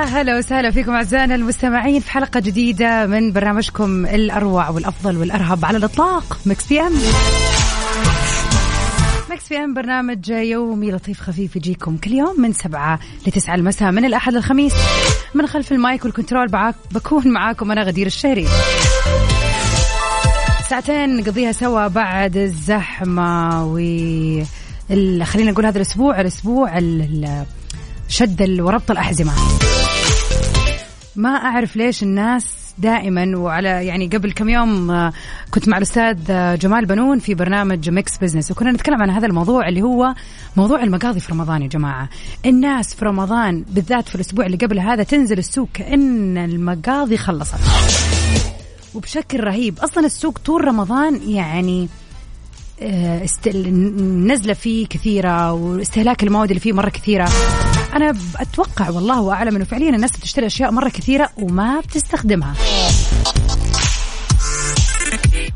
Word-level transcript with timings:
ويا 0.00 0.06
هلا 0.08 0.38
وسهلا 0.38 0.70
فيكم 0.70 0.92
أعزائنا 0.92 1.34
المستمعين 1.34 2.00
في 2.00 2.10
حلقة 2.10 2.40
جديدة 2.40 3.06
من 3.06 3.32
برنامجكم 3.32 4.06
الأروع 4.06 4.68
والأفضل 4.70 5.16
والأرهب 5.16 5.64
على 5.64 5.78
الإطلاق 5.78 6.38
Mix 6.46 6.66
PM. 6.66 6.92
Mix 9.30 9.44
PM 9.48 9.74
برنامج 9.74 10.28
يومي 10.28 10.90
لطيف 10.92 11.20
خفيف 11.20 11.56
يجيكم 11.56 11.96
كل 11.96 12.12
يوم 12.12 12.40
من 12.40 12.52
سبعة 12.52 12.98
لتسعة 13.26 13.54
المساء 13.54 13.90
من 13.92 14.04
الأحد 14.04 14.32
للخميس. 14.32 14.72
من 15.34 15.46
خلف 15.46 15.72
ال 15.72 15.80
mic 15.80 16.04
وال 16.04 16.14
control 16.14 16.48
بعاك 16.48 16.74
بكون 16.90 17.28
معاكم 17.28 17.70
أنا 17.72 17.82
غدير 17.82 18.06
الشهري. 18.06 18.46
ساعتين 20.70 21.16
نقضيها 21.16 21.52
سوا 21.52 21.86
بعد 21.88 22.36
الزحمة 22.36 23.64
و 23.64 23.74
خلينا 25.24 25.50
نقول 25.50 25.66
هذا 25.66 25.76
الأسبوع 25.76 26.20
الأسبوع 26.20 26.78
ال- 26.78 27.44
شد 28.08 28.60
وربط 28.60 28.90
الأحزمة. 28.90 29.32
ما 31.20 31.28
أعرف 31.28 31.76
ليش 31.76 32.02
الناس 32.02 32.46
دائما 32.78 33.36
وعلى 33.36 33.68
يعني 33.68 34.06
قبل 34.06 34.32
كم 34.32 34.48
يوم 34.48 34.90
آه، 34.90 35.12
كنت 35.50 35.68
مع 35.68 35.76
الأستاذ 35.76 36.18
آه، 36.30 36.54
جمال 36.54 36.86
بنون 36.86 37.18
في 37.18 37.34
برنامج 37.34 37.90
Mix 37.90 38.18
Business 38.18 38.50
وكنا 38.50 38.72
نتكلم 38.72 39.02
عن 39.02 39.10
هذا 39.10 39.26
الموضوع 39.26 39.68
اللي 39.68 39.82
هو 39.82 40.14
موضوع 40.56 40.82
المقاضي 40.82 41.20
في 41.20 41.32
رمضان 41.32 41.62
يا 41.62 41.68
جماعة 41.68 42.08
الناس 42.46 42.94
في 42.94 43.04
رمضان 43.04 43.64
بالذات 43.68 44.08
في 44.08 44.14
الأسبوع 44.14 44.46
اللي 44.46 44.56
قبل 44.56 44.78
هذا 44.78 45.02
تنزل 45.02 45.38
السوق 45.38 45.68
كأن 45.74 46.38
المقاضي 46.38 47.16
خلصت 47.16 47.54
وبشكل 48.94 49.40
رهيب 49.40 49.78
أصلا 49.78 50.06
السوق 50.06 50.38
طول 50.38 50.64
رمضان 50.64 51.30
يعني. 51.30 51.88
النزله 53.46 54.52
فيه 54.52 54.86
كثيرة 54.86 55.52
واستهلاك 55.52 56.22
المواد 56.22 56.48
اللي 56.48 56.60
فيه 56.60 56.72
مرة 56.72 56.88
كثيرة. 56.88 57.28
أنا 57.94 58.14
أتوقع 58.36 58.90
والله 58.90 59.32
اعلم 59.32 59.56
إنه 59.56 59.64
فعليا 59.64 59.90
الناس 59.90 60.10
بتشتري 60.10 60.46
أشياء 60.46 60.70
مرة 60.70 60.88
كثيرة 60.88 61.30
وما 61.36 61.80
بتستخدمها. 61.80 62.54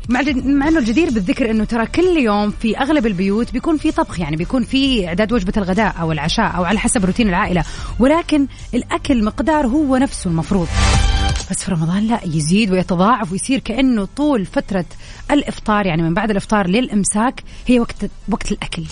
مع 0.09 0.21
مع 0.45 0.67
إنه 0.67 0.79
الجدير 0.79 1.09
بالذكر 1.09 1.51
إنه 1.51 1.63
ترى 1.63 1.85
كل 1.85 2.17
يوم 2.17 2.51
في 2.51 2.77
أغلب 2.77 3.05
البيوت 3.05 3.53
بيكون 3.53 3.77
في 3.77 3.91
طبخ 3.91 4.19
يعني 4.19 4.35
بيكون 4.35 4.63
في 4.63 5.07
إعداد 5.07 5.33
وجبة 5.33 5.53
الغداء 5.57 5.95
أو 5.99 6.11
العشاء 6.11 6.55
أو 6.55 6.63
على 6.63 6.79
حسب 6.79 7.05
روتين 7.05 7.29
العائلة. 7.29 7.63
ولكن 7.99 8.47
الأكل 8.73 9.23
مقدار 9.23 9.67
هو 9.67 9.97
نفسه 9.97 10.29
المفروض. 10.29 10.67
بس 11.51 11.63
في 11.63 11.71
رمضان 11.71 12.07
لا 12.07 12.19
يزيد 12.25 12.71
ويتضاعف 12.71 13.31
ويصير 13.31 13.59
كأنه 13.59 14.07
طول 14.17 14.45
فترة 14.45 14.85
الإفطار 15.31 15.85
يعني 15.85 16.01
من 16.01 16.13
بعد 16.13 16.31
الإفطار 16.31 16.67
للإمساك 16.67 17.43
هي 17.67 17.79
وقت 17.79 17.95
وقت 18.29 18.51
الأكل. 18.51 18.83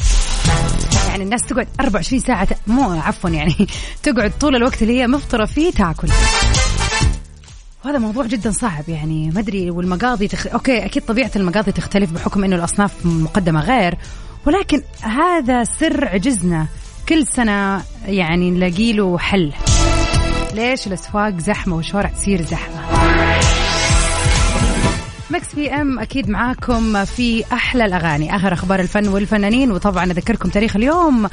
يعني 1.08 1.24
الناس 1.24 1.42
تقعد 1.42 1.68
24 1.80 2.22
ساعة 2.22 2.46
ت- 2.46 2.58
مو 2.68 2.92
عفوا 2.92 3.30
يعني 3.30 3.56
تقعد 4.04 4.32
طول 4.40 4.56
الوقت 4.56 4.82
اللي 4.82 5.00
هي 5.02 5.08
مفطرة 5.08 5.46
فيه 5.46 5.72
تاكل. 5.72 6.08
وهذا 7.86 7.98
موضوع 7.98 8.26
جدا 8.26 8.52
صعب 8.52 8.84
يعني 8.90 9.32
ما 9.32 9.40
أدري 9.40 9.72
والمقاضي 9.72 10.28
تخ... 10.28 10.48
أوكي 10.48 10.86
أكيد 10.86 11.04
طبيعة 11.06 11.32
المقاضي 11.36 11.72
تختلف 11.72 12.12
بحكم 12.12 12.44
إنه 12.44 12.56
الأصناف 12.56 13.06
مقدمة 13.06 13.60
غير 13.62 13.98
ولكن 14.46 14.82
هذا 15.02 15.64
سر 15.64 16.08
عجزنا. 16.08 16.68
كل 17.10 17.28
سنة 17.28 17.84
يعني 18.06 18.52
نلاقي 18.52 18.94
له 18.94 19.18
حل. 19.18 19.54
ليش 20.54 20.88
الأسواق 20.88 21.38
زحمة 21.38 21.76
والشوارع 21.76 22.10
تصير 22.10 22.42
زحمة؟ 22.42 22.82
Mix 25.30 25.56
PM 25.56 26.00
أكيد 26.00 26.30
معاكم 26.30 27.06
في 27.06 27.44
أحلى 27.54 27.86
الأغاني 27.86 28.36
آخر 28.36 28.54
أخبار 28.54 28.80
الفن 28.80 29.08
والفنانين 29.08 29.72
وطبعا 29.72 30.06
أذكركم 30.06 30.50
تاريخ 30.50 30.76
اليوم. 30.76 31.28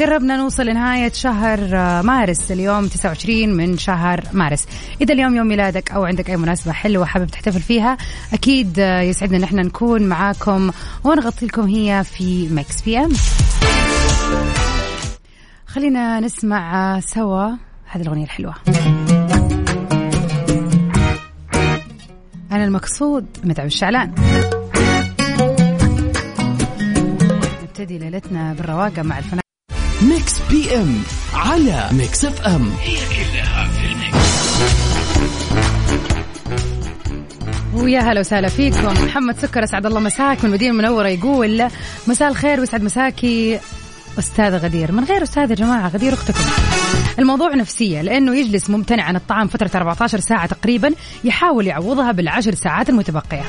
قربنا 0.00 0.36
نوصل 0.36 0.66
لنهاية 0.66 1.12
شهر 1.12 1.58
مارس 2.02 2.52
اليوم 2.52 2.86
29 2.86 3.48
من 3.48 3.78
شهر 3.78 4.24
مارس. 4.32 4.66
إذا 5.00 5.14
اليوم 5.14 5.36
يوم 5.36 5.46
ميلادك 5.46 5.90
أو 5.90 6.04
عندك 6.04 6.30
أي 6.30 6.36
مناسبة 6.36 6.72
حلوة 6.72 7.04
حابب 7.04 7.26
تحتفل 7.26 7.60
فيها 7.60 7.96
أكيد 8.32 8.78
يسعدنا 8.78 9.38
نحن 9.38 9.56
نكون 9.56 10.02
معاكم 10.02 10.70
ونغطي 11.04 11.46
لكم 11.46 11.66
هي 11.66 12.04
في 12.04 12.48
Mix 12.48 12.82
PM. 12.82 13.12
خلينا 15.66 16.20
نسمع 16.20 17.00
سوا 17.00 17.69
هذه 17.92 18.02
الأغنية 18.02 18.24
الحلوة. 18.24 18.54
أنا 22.52 22.64
المقصود 22.64 23.26
متعب 23.44 23.66
الشعلان. 23.66 24.14
نبتدي 27.62 27.98
ليلتنا 27.98 28.52
بالرواقة 28.52 29.02
مع 29.02 29.18
الفنان. 29.18 29.40
Mix 30.02 30.38
PM 30.50 31.02
على 31.34 31.88
Mix 31.92 32.24
FM 32.24 32.72
ويا 37.74 38.00
هلا 38.00 38.20
وسهلا 38.20 38.48
فيكم. 38.48 39.04
محمد 39.04 39.38
سكر 39.38 39.64
أسعد 39.64 39.86
الله 39.86 40.00
مساك. 40.00 40.38
من 40.38 40.44
المدينة 40.44 40.72
المنورة 40.72 41.08
يقول 41.08 41.68
مساء 42.06 42.28
الخير 42.28 42.60
ويسعد 42.60 42.82
مساكي 42.82 43.60
أستاذة 44.18 44.56
غدير. 44.56 44.92
من 44.92 45.04
غير 45.04 45.22
أستاذة 45.22 45.50
يا 45.50 45.54
جماعة 45.54 45.88
غدير 45.88 46.12
أختكم. 46.12 46.44
الموضوع 47.18 47.54
نفسية 47.54 48.02
لأنه 48.02 48.36
يجلس 48.36 48.70
ممتنع 48.70 49.04
عن 49.04 49.16
الطعام 49.16 49.48
فترة 49.48 49.70
14 49.74 50.20
ساعة 50.20 50.46
تقريبا 50.46 50.94
يحاول 51.24 51.66
يعوضها 51.66 52.12
بالعشر 52.12 52.54
ساعات 52.54 52.88
المتبقية. 52.88 53.44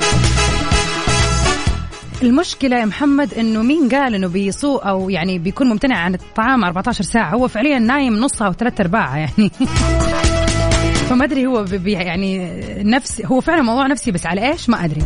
المشكلة 2.22 2.76
يا 2.76 2.84
محمد 2.84 3.34
إنه 3.34 3.62
مين 3.62 3.88
قال 3.88 4.14
إنه 4.14 4.28
بيسوء 4.28 4.88
أو 4.88 5.10
يعني 5.10 5.38
بيكون 5.38 5.66
ممتنع 5.66 5.98
عن 5.98 6.14
الطعام 6.14 6.64
14 6.64 7.04
ساعة؟ 7.04 7.34
هو 7.34 7.48
فعليا 7.48 7.78
نايم 7.78 8.16
نصها 8.16 8.46
أو 8.46 8.52
ثلاث 8.52 8.80
ارباعها 8.80 9.16
يعني. 9.16 9.50
فما 11.08 11.24
أدري 11.24 11.46
هو 11.46 11.64
يعني 11.84 12.60
نفسي 12.84 13.26
هو 13.26 13.40
فعلا 13.40 13.62
موضوع 13.62 13.86
نفسي 13.86 14.10
بس 14.10 14.26
على 14.26 14.50
إيش؟ 14.50 14.68
ما 14.68 14.84
أدري. 14.84 15.02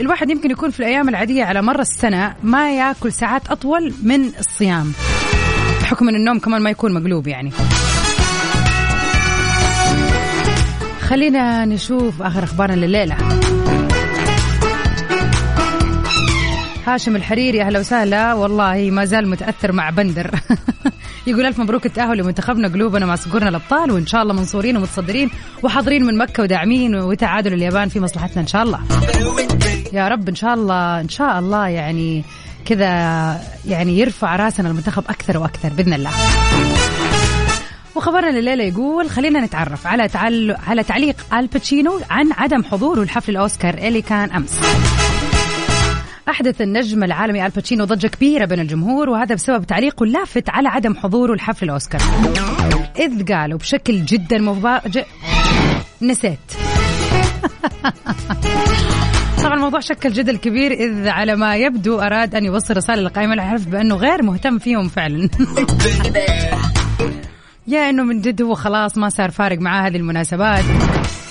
الواحد 0.00 0.30
يمكن 0.30 0.50
يكون 0.50 0.70
في 0.70 0.80
الأيام 0.80 1.08
العادية 1.08 1.44
على 1.44 1.62
مر 1.62 1.80
السنة 1.80 2.34
ما 2.42 2.76
ياكل 2.76 3.12
ساعات 3.12 3.50
أطول 3.50 3.94
من 4.02 4.26
الصيام. 4.38 4.92
بحكم 5.88 6.08
إن 6.08 6.14
النوم 6.14 6.38
كمان 6.38 6.62
ما 6.62 6.70
يكون 6.70 6.94
مقلوب 6.94 7.26
يعني. 7.26 7.50
خلينا 11.00 11.64
نشوف 11.64 12.22
آخر 12.22 12.44
أخبارنا 12.44 12.86
لليلة. 12.86 13.16
هاشم 16.86 17.16
الحريري 17.16 17.62
أهلا 17.62 17.78
وسهلا. 17.78 18.34
والله 18.34 18.90
ما 18.90 19.04
زال 19.04 19.28
متأثر 19.28 19.72
مع 19.72 19.90
بندر. 19.90 20.30
يقول 21.26 21.46
ألف 21.46 21.58
مبروك 21.58 21.86
التأهل 21.86 22.18
لمنتخبنا. 22.18 22.68
قلوبنا 22.68 23.06
مع 23.06 23.14
صقورنا 23.14 23.48
الأبطال 23.48 23.90
وإن 23.90 24.06
شاء 24.06 24.22
الله 24.22 24.34
منصورين 24.34 24.76
ومتصدرين 24.76 25.30
وحاضرين 25.62 26.04
من 26.04 26.18
مكة 26.18 26.42
وداعمين 26.42 26.94
وتعادل 26.94 27.52
اليابان 27.52 27.88
في 27.88 28.00
مصلحتنا 28.00 28.42
إن 28.42 28.46
شاء 28.46 28.62
الله. 28.62 28.80
يا 29.92 30.08
رب 30.08 30.28
إن 30.28 30.34
شاء 30.34 30.54
الله 30.54 31.00
إن 31.00 31.08
شاء 31.08 31.38
الله 31.38 31.68
يعني 31.68 32.24
كذا 32.68 33.40
يعني 33.68 33.98
يرفع 33.98 34.36
راسنا 34.36 34.68
المنتخب 34.68 35.04
أكثر 35.08 35.38
وأكثر 35.38 35.68
بإذن 35.68 35.92
الله. 35.92 36.10
وخبرنا 37.94 38.38
الليلة 38.38 38.64
يقول 38.64 39.10
خلينا 39.10 39.40
نتعرف 39.40 39.86
على 39.86 40.08
تعل... 40.08 40.56
على 40.66 40.82
تعليق 40.82 41.16
الباتشينو 41.34 42.00
عن 42.10 42.32
عدم 42.32 42.64
حضوره 42.64 43.04
لحفل 43.04 43.32
الأوسكار 43.32 43.74
اللي 43.74 44.02
كان 44.02 44.30
أمس. 44.30 44.60
أحدث 46.28 46.60
النجم 46.60 47.04
العالمي 47.04 47.46
الباتشينو 47.46 47.84
ضجة 47.84 48.06
كبيرة 48.06 48.44
بين 48.44 48.60
الجمهور 48.60 49.08
وهذا 49.08 49.34
بسبب 49.34 49.66
تعليقه 49.66 50.04
اللافت 50.04 50.50
على 50.50 50.68
عدم 50.68 50.94
حضوره 50.94 51.34
لحفل 51.34 51.64
الأوسكار. 51.64 52.00
إذ 52.98 53.32
قالوا 53.32 53.58
بشكل 53.58 54.04
جدا 54.04 54.38
مفاجئ 54.38 55.06
نسيت. 56.02 56.38
طبعا 59.48 59.58
الموضوع 59.58 59.80
شكل 59.80 60.12
جدل 60.12 60.36
كبير 60.36 60.72
إذ 60.72 61.08
على 61.08 61.36
ما 61.36 61.56
يبدو 61.56 62.00
أراد 62.00 62.34
أن 62.34 62.44
يوصل 62.44 62.76
رسالة 62.76 63.02
لقائمة 63.02 63.34
الحفل 63.34 63.70
بأنه 63.70 63.94
غير 63.94 64.22
مهتم 64.22 64.58
فيهم 64.58 64.88
فعلا. 64.88 65.28
يا 67.66 67.90
إنه 67.90 68.02
من 68.02 68.20
جد 68.20 68.42
هو 68.42 68.54
خلاص 68.54 68.98
ما 68.98 69.08
صار 69.08 69.30
فارق 69.30 69.58
معاه 69.58 69.88
هذه 69.88 69.96
المناسبات. 69.96 70.64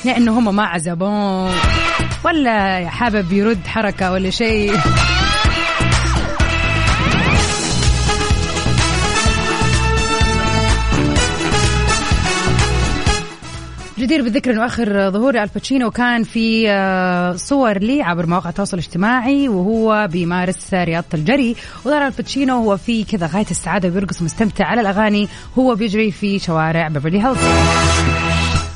يا 0.06 0.18
إنه 0.18 0.40
هم 0.40 0.56
ما 0.56 0.64
عزبوه 0.64 1.52
ولا 2.25 2.88
حابب 2.90 3.31
يرد 3.31 3.68
حركة 3.68 4.12
ولا 4.12 4.30
شيء. 4.30 4.74
جدير 14.07 14.21
بالذكر 14.21 14.51
إنه 14.51 14.65
آخر 14.65 15.12
ظهور 15.12 15.42
الباتشينو 15.42 15.92
كان 15.92 16.24
في 16.24 16.69
آه، 16.69 17.36
صور 17.36 17.77
لي 17.77 18.01
عبر 18.01 18.25
مواقع 18.25 18.50
التواصل 18.50 18.77
الاجتماعي 18.77 19.50
وهو 19.50 20.07
بيمارس 20.12 20.74
رياضة 20.74 21.06
الجري. 21.13 21.56
وظهر 21.86 22.06
الباتشينو 22.06 22.56
هو 22.56 22.77
في 22.77 23.04
كذا 23.04 23.27
غاية 23.27 23.45
السعادة 23.51 23.89
وبيرقص 23.89 24.21
مستمتع 24.21 24.65
على 24.65 24.81
الأغاني. 24.81 25.27
هو 25.57 25.75
بيجري 25.75 26.12
في 26.12 26.39
شوارع 26.39 26.88
بيفرلي 26.88 27.24
هيلز 27.24 27.38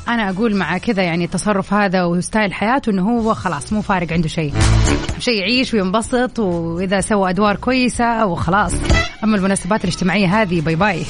أنا 0.08 0.30
أقول 0.30 0.56
مع 0.56 0.78
كذا 0.78 1.02
يعني 1.02 1.24
التصرف 1.24 1.74
هذا 1.74 2.04
و 2.04 2.12
style 2.12 2.52
حياته 2.52 2.90
إنه 2.90 3.10
هو 3.10 3.34
خلاص 3.34 3.72
مو 3.72 3.82
فارق 3.82 4.12
عنده 4.12 4.28
شيء. 4.28 4.52
شيء 5.18 5.40
يعيش 5.40 5.74
وينبسط 5.74 6.38
وإذا 6.38 7.00
سوى 7.00 7.30
أدوار 7.30 7.56
كويسة 7.56 8.26
وخلاص. 8.26 8.72
أما 9.24 9.36
المناسبات 9.36 9.84
الاجتماعية 9.84 10.42
هذه 10.42 10.60
bye 10.60 10.76
bye 10.76 11.02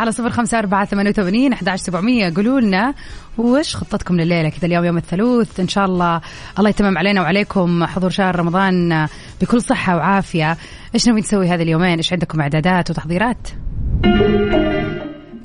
على 0.00 0.12
صفر 0.12 0.30
خمسة 0.30 0.58
أربعة 0.58 0.84
ثمانية 0.84 1.10
وثمانين 1.10 1.52
أحد 1.52 1.76
سبعمية. 1.76 2.32
قولوا 2.36 2.60
لنا 2.60 2.94
وش 3.38 3.76
خطتكم 3.76 4.16
لليلة 4.16 4.48
كذا 4.48 4.66
اليوم 4.66 4.84
يوم 4.84 4.96
الثلاث. 4.96 5.60
إن 5.60 5.68
شاء 5.68 5.84
الله 5.84 6.20
الله 6.58 6.70
يتمم 6.70 6.98
علينا 6.98 7.20
وعليكم 7.20 7.84
حضور 7.84 8.10
شهر 8.10 8.36
رمضان 8.36 9.06
بكل 9.40 9.62
صحة 9.62 9.96
وعافية. 9.96 10.56
إيش 10.94 11.06
ناويين 11.06 11.24
تسوي 11.24 11.48
هذه 11.48 11.62
اليومين؟ 11.62 11.96
إيش 11.96 12.12
عندكم 12.12 12.40
إعدادات 12.40 12.90
وتحضيرات؟ 12.90 13.48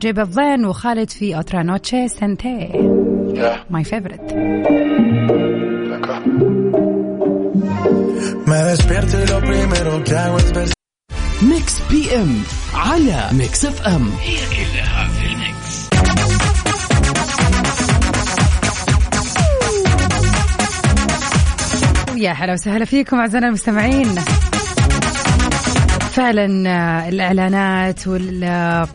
J 0.01 0.19
Balvin 0.19 0.65
وخالد 0.65 1.09
في 1.09 1.35
Otra 1.35 1.63
Noche 1.63 2.07
Sin 2.07 2.44
Ti 2.44 2.69
my 3.69 3.83
favorite 3.83 4.21
Me 8.47 8.57
despierto 8.71 9.15
y 9.23 9.27
lo 9.33 9.39
primero 9.39 10.03
que 10.03 10.15
hago 10.15 10.37
es 10.37 10.53
ver 10.53 10.74
Mix 11.41 11.73
PM 11.89 12.41
على 12.73 13.29
Mix 13.31 13.65
FM. 13.65 14.11
هي 14.21 14.37
كلها 14.49 15.07
في 15.07 15.25
ال 15.25 15.40
mix 15.40 15.85
يا 22.17 22.31
هلا 22.31 22.53
وسهلا 22.53 22.85
فيكم 22.85 23.19
أعزائنا 23.19 23.47
المستمعين. 23.47 24.15
فعلا 26.11 26.69
آه، 26.69 27.09
الإعلانات 27.09 28.07
وال 28.07 28.43
آه، 28.43 28.87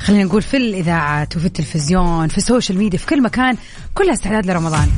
خلينا 0.00 0.24
نقول 0.24 0.42
في 0.42 0.56
الإذاعات 0.56 1.36
وفي 1.36 1.46
التلفزيون 1.46 2.28
في 2.28 2.38
ال 2.38 2.44
social 2.44 2.78
media 2.78 2.98
في 2.98 3.06
كل 3.06 3.22
مكان 3.22 3.56
كلها 3.94 4.12
استعداد 4.12 4.46
لرمضان. 4.46 4.88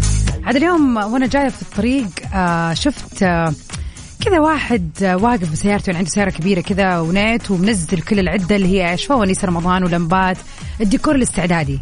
عاد 0.44 0.56
اليوم 0.56 0.96
وأنا 0.96 1.26
جاية 1.26 1.48
في 1.48 1.62
الطريق 1.62 2.06
آه، 2.34 2.74
شفت 2.74 3.24
كذا 4.20 4.40
واحد 4.40 4.90
واقف 5.02 5.52
بسيارته 5.52 5.86
يعني 5.86 5.98
عنده 5.98 6.10
سيارة 6.10 6.30
كبيرة 6.30 6.60
كذا 6.60 7.00
ونيت 7.00 7.50
ومنزل 7.50 8.00
كل 8.00 8.18
العدة 8.18 8.56
اللي 8.56 8.68
هي 8.68 8.90
إيش 8.90 9.06
فوانيس 9.06 9.44
رمضان 9.44 9.84
ولمبات 9.84 10.36
الديكور 10.80 11.14
الاستعدادي. 11.14 11.80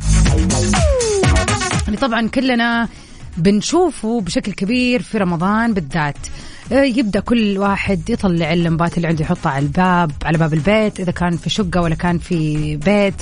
يعني 1.85 1.97
طبعا 1.97 2.29
كلنا 2.29 2.89
بنشوفه 3.37 4.21
بشكل 4.21 4.53
كبير 4.53 5.03
في 5.03 5.19
رمضان 5.19 5.75
بالذات. 5.75 6.17
آه، 6.73 6.83
يبدأ 6.83 7.21
كل 7.21 7.59
واحد 7.59 8.11
يطلع 8.11 8.53
اللمبات 8.53 8.97
اللي 8.97 9.09
عنده 9.09 9.23
يحطها 9.23 9.53
على 9.53 9.67
الباب 9.67 10.13
على 10.25 10.39
باب 10.39 10.55
البيت 10.55 11.01
إذا 11.01 11.13
كان 11.13 11.37
في 11.37 11.51
شقة 11.51 11.81
ولا 11.81 11.95
كان 11.95 12.19
في 12.19 12.77
بيت 12.77 13.15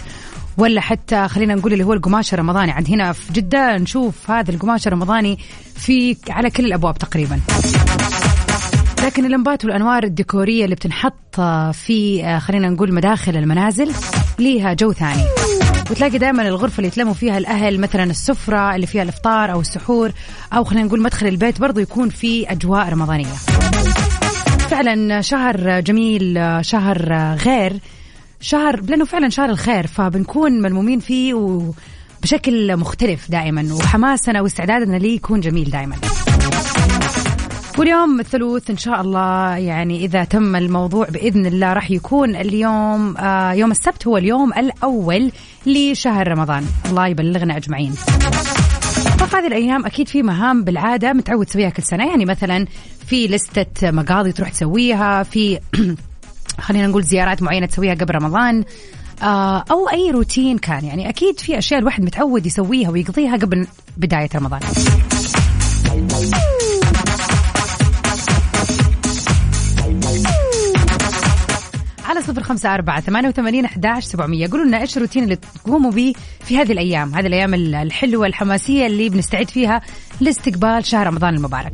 ولا 0.59 0.81
حتى 0.81 1.29
خلينا 1.29 1.55
نقول 1.55 1.73
اللي 1.73 1.85
هو 1.85 1.93
القماش 1.93 2.35
الرمضاني. 2.35 2.73
عند 2.73 2.89
هنا 2.89 3.13
في 3.13 3.33
جدة 3.33 3.77
نشوف 3.77 4.31
هذا 4.31 4.51
القماش 4.51 4.87
الرمضاني 4.87 5.39
في 5.75 6.17
على 6.29 6.51
كل 6.51 6.65
الأبواب 6.65 6.99
تقريبا. 6.99 7.41
لكن 9.06 9.25
اللمبات 9.25 9.64
والأنوار 9.64 10.05
الديكورية 10.05 10.64
اللي 10.64 10.75
بتنحط 10.75 11.41
في 11.73 12.25
آه، 12.25 12.38
خلينا 12.38 12.69
نقول 12.69 12.94
مداخل 12.94 13.37
المنازل 13.37 13.93
ليها 14.38 14.73
جو 14.73 14.93
ثاني. 14.93 15.23
وتلاقي 15.91 16.19
دائما 16.19 16.49
الغرفة 16.49 16.76
اللي 16.76 16.88
يتلموا 16.88 17.14
فيها 17.14 17.38
الأهل 17.38 17.81
مثلا 17.81 18.05
السفرة 18.05 18.75
اللي 18.75 18.87
فيها 18.87 19.03
الإفطار 19.03 19.53
أو 19.53 19.61
السحور 19.61 20.12
أو 20.53 20.64
خلينا 20.64 20.87
نقول 20.87 21.03
مدخل 21.03 21.26
البيت 21.26 21.61
برضو 21.61 21.81
يكون 21.81 22.08
في 22.08 22.50
أجواء 22.50 22.88
رمضانية. 22.88 23.32
فعلا 24.70 25.20
شهر 25.20 25.81
جميل 25.81 26.38
شهر 26.61 27.12
غير. 27.35 27.73
شهر 28.41 28.81
لأنه 28.81 29.05
فعلا 29.05 29.29
شهر 29.29 29.50
الخير 29.50 29.87
فبنكون 29.87 30.53
ملمومين 30.62 31.00
فيه 31.00 31.35
وبشكل 31.35 32.76
مختلف 32.76 33.31
دائما. 33.31 33.75
وحماسنا 33.75 34.41
واستعدادنا 34.41 34.97
ليه 34.97 35.17
يكون 35.17 35.41
جميل 35.41 35.70
دائما. 35.70 35.97
واليوم 37.78 38.20
الثلوث 38.20 38.70
إن 38.70 38.76
شاء 38.76 39.00
الله 39.00 39.56
يعني 39.56 40.05
إذا 40.05 40.25
تم 40.25 40.56
الموضوع 40.56 41.06
بإذن 41.08 41.46
الله 41.46 41.73
راح 41.73 41.90
يكون 41.90 42.37
اليوم 42.37 43.17
آه 43.17 43.52
يوم 43.52 43.70
السبت 43.70 44.06
هو 44.06 44.17
اليوم 44.17 44.52
الأول 44.52 45.32
لشهر 45.67 46.28
رمضان. 46.28 46.67
الله 46.87 47.06
يبلغنا 47.06 47.56
أجمعين. 47.56 47.94
هذه 49.34 49.46
الأيام 49.46 49.87
أكيد 49.87 50.08
في 50.08 50.23
مهام 50.23 50.64
بالعادة 50.64 51.12
متعود 51.12 51.46
تسويها 51.46 51.70
كل 51.70 51.82
سنة. 51.82 52.06
يعني 52.06 52.25
مثلا 52.25 52.67
في 53.06 53.26
لستة 53.26 53.90
مقاضي 53.90 54.32
تروح 54.32 54.49
تسويها 54.49 55.22
في 55.22 55.61
خلينا 56.67 56.87
نقول 56.87 57.02
زيارات 57.02 57.43
معينة 57.43 57.67
تسويها 57.67 57.94
قبل 57.94 58.14
رمضان 58.14 58.64
آه، 59.22 59.64
أو 59.70 59.88
أي 59.88 60.11
روتين 60.11 60.58
كان. 60.58 60.84
يعني 60.84 61.08
أكيد 61.08 61.40
في 61.40 61.58
أشياء 61.58 61.81
الواحد 61.81 62.05
متعود 62.05 62.46
يسويها 62.46 62.90
ويقضيها 62.90 63.37
قبل 63.37 63.67
بداية 63.96 64.29
رمضان. 64.34 64.61
صفر 72.26 72.43
خمسة 72.43 72.75
أربعة 72.75 73.00
ثمانية 73.00 73.28
وثمانين 73.28 73.64
أحداش 73.64 74.05
سبعمية. 74.05 74.49
قولوا 74.50 74.64
لنا 74.64 74.81
إيش 74.81 74.96
الروتين 74.96 75.25
اللي 75.25 75.37
تقوموا 75.37 75.90
به 75.90 76.12
في 76.44 76.58
هذه 76.58 76.73
الأيام 76.73 77.14
هذه 77.14 77.26
الأيام 77.26 77.55
الحلوة 77.55 78.26
الحماسية 78.26 78.87
اللي 78.87 79.08
بنستعد 79.08 79.50
فيها 79.50 79.81
لاستقبال 80.20 80.84
شهر 80.84 81.06
رمضان 81.06 81.34
المبارك. 81.34 81.73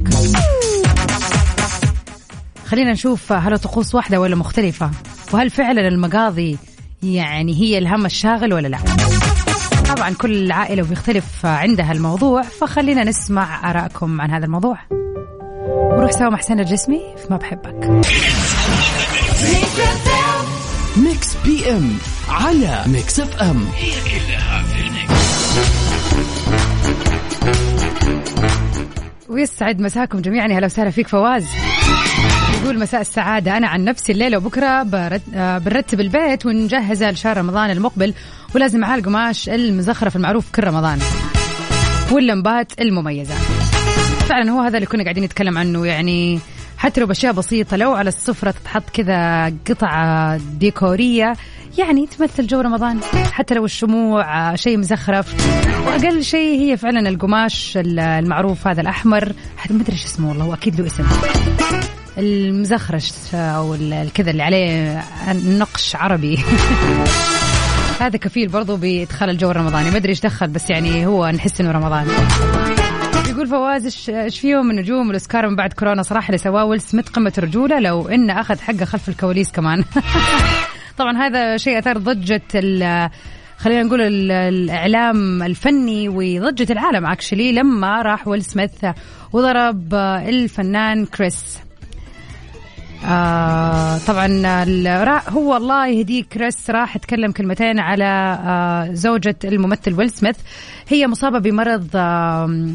خلينا 2.66 2.92
نشوف 2.92 3.32
هل 3.32 3.58
طقوس 3.58 3.94
واحدة 3.94 4.20
ولا 4.20 4.36
مختلفة 4.36 4.90
وهل 5.32 5.50
فعلا 5.50 5.88
المقاضي 5.88 6.58
يعني 7.02 7.54
هي 7.60 7.78
الهم 7.78 8.06
الشاغل 8.06 8.52
ولا 8.52 8.68
لا. 8.68 8.78
طبعا 9.96 10.10
كل 10.10 10.52
عائلة 10.52 10.82
وبيختلف 10.82 11.46
عندها 11.46 11.92
الموضوع 11.92 12.42
فخلينا 12.42 13.04
نسمع 13.04 13.70
آرائكم 13.70 14.20
عن 14.20 14.30
هذا 14.30 14.44
الموضوع. 14.44 14.78
وروح 15.70 16.10
سوا 16.10 16.28
مع 16.28 16.36
حسين 16.36 16.60
الجسمي 16.60 17.00
في 17.16 17.26
ما 17.30 17.36
بحبك. 17.36 18.06
Mix 20.96 21.36
PM 21.44 21.98
على 22.28 22.84
Mix 22.86 23.20
FM 23.20 23.66
هي 23.76 23.90
كلها 23.90 24.62
في 24.62 24.82
ويسعد 29.28 29.80
مساكم 29.80 30.20
جميعا. 30.20 30.48
يا 30.48 30.58
هلا 30.58 30.66
وسهلا 30.66 30.90
فيك 30.90 31.08
فواز. 31.08 31.46
يقول 32.62 32.78
مساء 32.78 33.00
السعادة. 33.00 33.56
أنا 33.56 33.68
عن 33.68 33.84
نفسي 33.84 34.12
الليلة 34.12 34.36
وبكرة 34.36 34.82
بنرتب 35.58 36.00
البيت 36.00 36.46
ونجهزه 36.46 37.10
لشهر 37.10 37.36
رمضان 37.36 37.70
المقبل 37.70 38.14
ولازم 38.54 38.80
معاه 38.80 38.98
القماش 38.98 39.48
المزخرف 39.48 40.16
المعروف 40.16 40.50
كل 40.50 40.64
رمضان. 40.64 40.98
واللمبات 42.10 42.72
المميزة. 42.80 43.34
فعلا 44.28 44.50
هو 44.50 44.60
هذا 44.60 44.76
اللي 44.76 44.86
كنا 44.86 45.02
قاعدين 45.02 45.24
نتكلم 45.24 45.58
عنه 45.58 45.86
يعني 45.86 46.40
حتى 46.82 47.00
لو 47.00 47.06
بأشياء 47.06 47.32
بسيطة 47.32 47.76
لو 47.76 47.92
على 47.92 48.08
السفرة 48.08 48.50
تتحط 48.50 48.90
كذا 48.92 49.46
قطعة 49.70 50.36
ديكورية 50.58 51.32
يعني 51.78 52.06
تمثل 52.06 52.46
جو 52.46 52.60
رمضان. 52.60 53.00
حتى 53.32 53.54
لو 53.54 53.64
الشموع 53.64 54.52
آه، 54.52 54.56
شيء 54.56 54.78
مزخرف. 54.78 55.34
وأقل 55.86 56.24
شيء 56.24 56.60
هي 56.60 56.76
فعلا 56.76 57.08
القماش 57.08 57.72
المعروف 57.76 58.66
هذا 58.66 58.80
الأحمر. 58.80 59.32
حتى 59.56 59.74
ما 59.74 59.82
أدري 59.82 59.92
إيش 59.92 60.04
اسمه 60.04 60.28
والله 60.28 60.44
هو 60.44 60.54
أكيد 60.54 60.80
له 60.80 60.86
اسم. 60.86 61.04
المزخرش 62.18 63.12
أو 63.34 63.74
ال- 63.74 64.12
كذا 64.14 64.30
اللي 64.30 64.42
عليه 64.42 65.02
نقش 65.32 65.96
عربي. 65.96 66.38
هذا 68.00 68.16
كفيل 68.18 68.48
برضو 68.48 68.76
بإدخال 68.76 69.30
الجو 69.30 69.50
الرمضاني. 69.50 69.90
ما 69.90 69.96
أدري 69.96 70.10
إيش 70.10 70.20
دخل 70.20 70.48
بس 70.48 70.70
يعني 70.70 71.06
هو 71.06 71.28
نحس 71.30 71.60
إنه 71.60 71.70
رمضان. 71.70 72.06
يقول 73.42 73.50
فواز 73.50 74.10
إيش 74.10 74.40
فيهم 74.40 74.66
من 74.66 74.76
نجوم 74.76 75.08
الاوسكار 75.10 75.48
من 75.48 75.56
بعد 75.56 75.72
كورونا؟ 75.72 76.02
صراحة 76.02 76.26
اللي 76.26 76.38
سواه 76.38 76.64
ويل 76.64 76.80
سميث 76.80 77.08
قمة 77.08 77.32
الرجولة 77.38 77.80
لو 77.80 78.08
إنه 78.08 78.40
أخذ 78.40 78.58
حقه 78.60 78.84
خلف 78.84 79.08
الكواليس 79.08 79.52
كمان. 79.52 79.84
طبعا 80.98 81.16
هذا 81.16 81.56
شيء 81.56 81.78
أثار 81.78 81.98
ضجة 81.98 82.42
خلينا 83.58 83.82
نقول 83.82 84.00
ال- 84.00 84.30
الإعلام 84.30 85.42
الفني 85.42 86.08
وضجة 86.08 86.72
العالم 86.72 87.06
actually 87.06 87.52
لما 87.52 88.02
راح 88.02 88.28
ويل 88.28 88.44
سميث 88.44 88.84
وضرب 89.32 89.94
الفنان 89.94 91.06
كريس. 91.06 91.58
آه 93.06 93.98
طبعا 93.98 94.26
هو 95.28 95.56
الله 95.56 95.86
يهديه 95.86 96.24
كريس 96.24 96.70
راح 96.70 96.96
اتكلم 96.96 97.32
كلمتين 97.32 97.78
على 97.80 98.38
آه 98.44 98.92
زوجة 98.92 99.36
الممثل 99.44 99.94
ويل 99.94 100.10
سميث. 100.10 100.36
هي 100.88 101.06
مصابة 101.06 101.38
بمرض 101.38 101.88
آه 101.94 102.66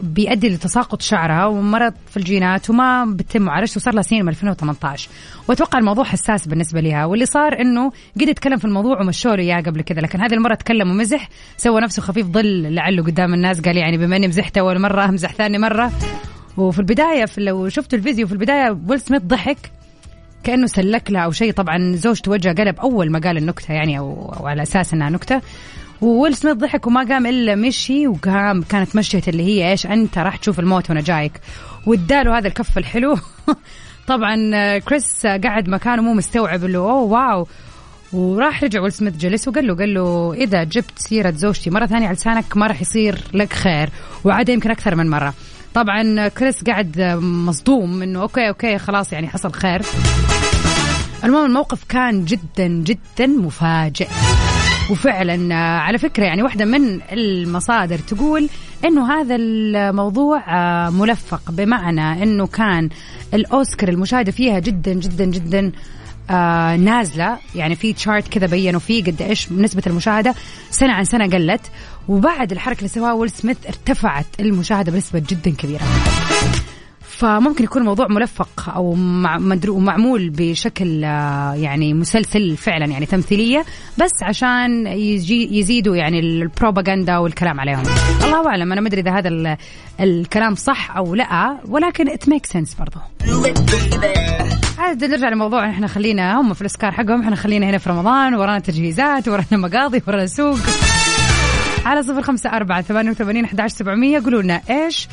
بيؤدي 0.00 0.48
لتساقط 0.48 1.02
شعرها 1.02 1.46
ومرض 1.46 1.92
في 2.10 2.16
الجينات 2.16 2.70
وما 2.70 3.04
بتتم 3.04 3.42
معالجته 3.42 3.76
وصار 3.76 3.94
لها 3.94 4.02
سنين 4.02 4.22
من 4.22 4.28
2018 4.28 5.10
وأتوقع 5.48 5.78
الموضوع 5.78 6.04
حساس 6.04 6.48
بالنسبة 6.48 6.80
لها 6.80 7.04
واللي 7.04 7.26
صار 7.26 7.60
إنه 7.60 7.92
قد 8.20 8.28
يتكلم 8.28 8.56
في 8.56 8.64
الموضوع 8.64 9.00
ومشوا 9.00 9.36
له 9.36 9.42
إياه 9.42 9.60
قبل 9.60 9.82
كذا 9.82 10.00
لكن 10.00 10.20
هذه 10.20 10.34
المره 10.34 10.54
تكلم 10.54 10.90
ومزح 10.90 11.28
سوى 11.56 11.80
نفسه 11.80 12.02
خفيف 12.02 12.26
ظل 12.26 12.74
لعله 12.74 13.02
قدام 13.02 13.34
الناس 13.34 13.60
قال 13.60 13.76
يعني 13.76 13.96
بما 13.98 14.16
إني 14.16 14.28
مزحت 14.28 14.58
أول 14.58 14.78
مرة 14.78 15.04
امزح 15.04 15.32
ثاني 15.32 15.58
مرة. 15.58 15.92
وفي 16.56 16.78
البداية 16.78 17.24
في 17.24 17.40
لو 17.40 17.68
شفتوا 17.68 17.98
الفيديو 17.98 18.26
في 18.26 18.32
البداية 18.32 18.78
ويل 18.88 19.00
سميث 19.00 19.22
ضحك 19.22 19.70
كأنه 20.44 20.66
سلك 20.66 21.10
لها 21.10 21.20
أو 21.22 21.30
شيء. 21.30 21.52
طبعا 21.52 21.92
زوجته 21.96 22.30
وجهها 22.30 22.54
قلب 22.54 22.80
أول 22.80 23.10
ما 23.10 23.18
قال 23.18 23.36
النكتة 23.36 23.74
يعني 23.74 23.98
أو, 23.98 24.34
أو 24.40 24.46
على 24.46 24.62
أساس 24.62 24.94
إنها 24.94 25.10
نكتة. 25.10 25.40
وويل 26.02 26.36
سميث 26.36 26.56
ضحك 26.56 26.86
وما 26.86 27.04
قام 27.04 27.26
إلا 27.26 27.54
مشي 27.54 28.06
وقام 28.06 28.62
كانت 28.62 28.96
مشيت 28.96 29.28
اللي 29.28 29.42
هي 29.42 29.70
إيش 29.70 29.86
أنت 29.86 30.18
راح 30.18 30.36
تشوف 30.36 30.60
الموت 30.60 30.90
وأنا 30.90 31.00
جايك. 31.00 31.32
واداله 31.86 32.38
هذا 32.38 32.48
الكف 32.48 32.78
الحلو. 32.78 33.18
طبعا 34.08 34.78
كريس 34.78 35.26
قعد 35.26 35.68
مكانه 35.68 36.02
مو 36.02 36.14
مستوعب 36.14 36.64
اللي 36.64 36.78
oh 36.78 37.02
wow. 37.02 37.46
وراح 38.12 38.64
رجع 38.64 38.80
ويل 38.80 38.92
سميث 38.92 39.16
جلس 39.16 39.48
وقال 39.48 39.66
له 39.66 39.76
قال 39.76 39.94
له 39.94 40.34
إذا 40.34 40.64
جبت 40.64 40.98
سيرة 40.98 41.30
زوجتي 41.30 41.70
مرة 41.70 41.86
ثانية 41.86 42.06
على 42.06 42.16
لسانك 42.16 42.56
ما 42.56 42.66
راح 42.66 42.80
يصير 42.80 43.18
لك 43.34 43.52
خير. 43.52 43.88
وعاد 44.24 44.48
يمكن 44.48 44.70
أكثر 44.70 44.94
من 44.94 45.10
مرة. 45.10 45.34
طبعا 45.74 46.28
كريس 46.28 46.64
قاعد 46.64 47.00
مصدوم 47.22 48.02
إنه 48.02 48.22
okay 48.22 48.48
okay 48.48 48.78
خلاص 48.78 49.12
يعني 49.12 49.28
حصل 49.28 49.52
خير. 49.52 49.82
المهم 51.24 51.46
الموقف 51.46 51.84
كان 51.84 52.24
جدا 52.24 52.66
جدا 52.66 53.26
مفاجئ. 53.26 54.08
وفعلا 54.92 55.54
آه، 55.54 55.78
على 55.78 55.98
فكرة 55.98 56.24
يعني 56.24 56.42
واحدة 56.42 56.64
من 56.64 57.00
المصادر 57.12 57.98
تقول 57.98 58.48
إنه 58.84 59.12
هذا 59.12 59.36
الموضوع 59.36 60.42
آه، 60.48 60.90
ملفق 60.90 61.50
بمعنى 61.50 62.22
إنه 62.22 62.46
كان 62.46 62.88
الأوسكار 63.34 63.88
المشاهدة 63.88 64.32
فيها 64.32 64.58
جدا 64.58 64.92
جدا 64.92 65.24
جدا 65.24 65.72
آه 66.30 66.76
نازلة. 66.76 67.38
يعني 67.54 67.76
في 67.76 67.92
chart 67.92 68.28
كذا 68.28 68.46
بينوا 68.46 68.80
فيه 68.80 69.04
قد 69.04 69.22
إيش 69.22 69.52
نسبة 69.52 69.82
المشاهدة 69.86 70.34
سنة 70.70 70.92
عن 70.92 71.04
سنة 71.04 71.26
قلت. 71.26 71.60
وبعد 72.08 72.52
الحركة 72.52 72.78
اللي 72.78 72.88
سواها 72.88 73.12
ويل 73.12 73.30
سميث 73.30 73.56
ارتفعت 73.66 74.26
المشاهدة 74.40 74.92
بنسبة 74.92 75.22
جدا 75.28 75.50
كبيرة. 75.50 75.82
فممكن 77.22 77.64
يكون 77.64 77.82
الموضوع 77.82 78.06
ملفق 78.08 78.70
أو 78.74 78.94
معمول 79.78 80.30
بشكل 80.30 81.04
آه، 81.04 81.54
يعني 81.54 81.94
مسلسل 81.94 82.56
فعلا 82.56 82.86
يعني 82.86 83.06
تمثيلية 83.06 83.64
بس 83.98 84.10
عشان 84.22 84.86
يجي 84.86 85.58
يزيدوا 85.58 85.96
يعني 85.96 86.18
البروباغندا 86.18 87.18
والكلام 87.18 87.60
عليهم. 87.60 87.82
الله 88.24 88.48
أعلم 88.48 88.72
أنا 88.72 88.80
ما 88.80 88.88
أدري 88.88 89.00
إذا 89.00 89.10
هذا 89.10 89.56
الكلام 90.00 90.54
صح 90.54 90.96
أو 90.96 91.14
لا 91.14 91.58
ولكن 91.68 92.08
it 92.08 92.28
make 92.28 92.46
sense 92.46 92.74
برضه 92.74 93.00
عاد 94.78 95.04
نرجع 95.04 95.28
لموضوع 95.28 95.70
إحنا 95.70 95.86
خلينا 95.86 96.40
هم 96.40 96.54
في 96.54 96.60
الأسكار 96.60 96.92
حقهم 96.92 97.22
إحنا 97.22 97.36
خلينا 97.36 97.70
هنا 97.70 97.78
في 97.78 97.90
رمضان 97.90 98.34
ورانا 98.34 98.58
تجهيزات 98.58 99.28
ورانا 99.28 99.46
مقاضي 99.52 100.02
ورانا 100.08 100.26
سوق. 100.26 100.58
على 101.84 102.02
صفر 102.02 102.22
خمسة 102.22 102.50
أربعة 102.50 102.82
ثمانية 102.82 103.10
وثمانين 103.10 103.44
أحد 103.44 103.66
سبعمية 103.66 104.20
قولوا 104.20 104.42
لنا 104.42 104.60
إيش 104.70 105.08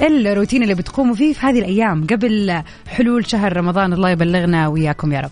الروتين 0.00 0.62
اللي 0.62 0.74
بتقوموا 0.74 1.14
فيه 1.14 1.32
في 1.32 1.46
هذه 1.46 1.58
الأيام 1.58 2.06
قبل 2.06 2.62
حلول 2.88 3.26
شهر 3.26 3.56
رمضان. 3.56 3.92
الله 3.92 4.10
يبلغنا 4.10 4.68
وياكم 4.68 5.12
يا 5.12 5.20
رب. 5.20 5.30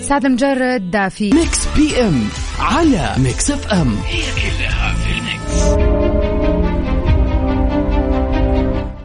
سعد 0.00 0.24
لمجرد 0.24 1.08
في 1.08 1.30
Mix 1.34 1.68
PM 1.76 2.22
على 2.60 3.14
Mix 3.18 3.50
FM 3.50 3.96
هي 4.06 4.22
كلها 4.22 4.94
في 4.94 5.10
ال 5.18 5.31
mix. 5.31 5.84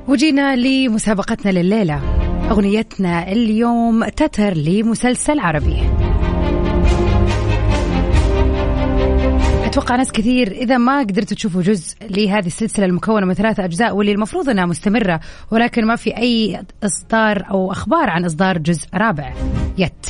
وجينا 0.08 0.56
لمسابقتنا 0.56 1.52
لليلة. 1.52 2.02
أغنيتنا 2.52 3.32
اليوم 3.32 4.06
تتر 4.06 4.54
لمسلسل 4.54 5.40
عربي. 5.40 5.78
أتوقع 9.70 9.96
ناس 9.96 10.12
كثير 10.12 10.52
إذا 10.52 10.78
ما 10.78 11.00
قدرتوا 11.00 11.38
تشوفوا 11.38 11.62
جزء 11.62 11.96
لهذه 12.10 12.48
السلسلة 12.48 12.86
المكونة 12.86 13.26
من 13.26 13.34
ثلاثة 13.34 13.66
أجزاء 13.66 13.96
واللي 13.96 14.12
المفروض 14.12 14.50
إنها 14.50 14.66
مستمرة 14.66 15.20
ولكن 15.52 15.86
ما 15.86 15.96
في 15.96 16.18
أي 16.18 16.62
إصدار 16.84 17.46
أو 17.50 17.72
أخبار 17.72 18.10
عن 18.10 18.26
إصدار 18.26 18.58
جزء 18.58 18.88
رابع 18.94 19.34
يت 19.78 20.06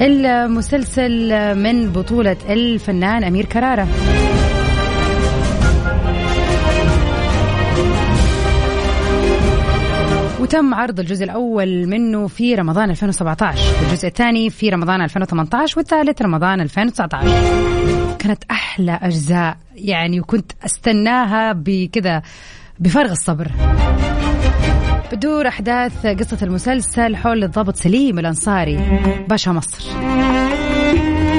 المسلسل 0.00 1.28
من 1.58 1.92
بطولة 1.92 2.36
الفنان 2.48 3.24
أمير 3.24 3.44
كرارة. 3.44 3.88
وتم 10.44 10.74
عرض 10.74 11.00
الجزء 11.00 11.24
الأول 11.24 11.86
منه 11.86 12.26
في 12.26 12.54
رمضان 12.54 12.90
2017 12.90 13.82
والجزء 13.82 14.08
الثاني 14.08 14.50
في 14.50 14.68
رمضان 14.68 15.02
2018 15.02 15.78
والثالث 15.78 16.22
رمضان 16.22 16.60
2019 16.60 18.16
كانت 18.18 18.44
أحلى 18.50 18.98
أجزاء 19.02 19.56
يعني 19.74 20.20
وكنت 20.20 20.52
أستناها 20.64 21.52
بكذا 21.52 22.22
بفارغ 22.78 23.10
الصبر. 23.10 23.50
بدور 25.12 25.48
أحداث 25.48 26.06
قصة 26.06 26.38
المسلسل 26.42 27.16
حول 27.16 27.44
الضابط 27.44 27.76
سليم 27.76 28.18
الأنصاري 28.18 29.00
باشا 29.28 29.50
مصر. 29.50 29.84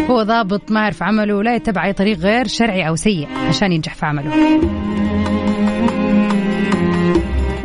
هو 0.09 0.24
ضابط 0.24 0.71
ما 0.71 0.81
يعرف 0.81 1.03
عمله 1.03 1.35
ولا 1.35 1.55
يتبع 1.55 1.85
أي 1.85 1.93
طريق 1.93 2.17
غير 2.17 2.47
شرعي 2.47 2.88
أو 2.88 2.95
سيء 2.95 3.27
عشان 3.47 3.71
ينجح 3.71 3.95
في 3.95 4.05
عمله. 4.05 4.31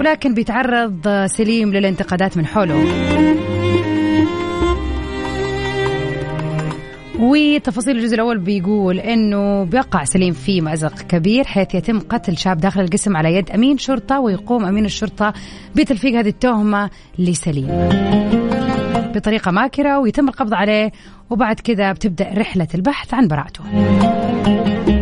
ولكن 0.00 0.35
بيتعرض 0.35 1.26
سليم 1.26 1.73
للانتقادات 1.73 2.37
من 2.37 2.47
حوله. 2.47 2.85
وتفاصيل 7.19 7.97
الجزء 7.97 8.14
الأول 8.14 8.38
بيقول 8.38 8.99
إنه 8.99 9.64
بيقع 9.64 10.04
سليم 10.04 10.33
في 10.33 10.61
مأزق 10.61 11.02
كبير 11.02 11.45
حيث 11.45 11.75
يتم 11.75 12.00
قتل 12.00 12.37
شاب 12.37 12.59
داخل 12.59 12.80
القسم 12.80 13.16
على 13.16 13.35
يد 13.35 13.50
أمين 13.50 13.78
شرطة 13.78 14.21
ويقوم 14.21 14.64
أمين 14.64 14.85
الشرطة 14.85 15.33
بتلفيق 15.76 16.19
هذه 16.19 16.28
التهمة 16.28 16.90
لسليم. 17.19 17.88
بطريقة 19.14 19.50
ماكرة 19.50 19.99
ويتم 19.99 20.28
القبض 20.28 20.54
عليه 20.54 20.92
وبعد 21.30 21.61
كذا 21.61 21.92
بتبدأ 21.92 22.30
رحلة 22.37 22.69
البحث 22.75 23.14
عن 23.14 23.28
براءته. 23.28 23.64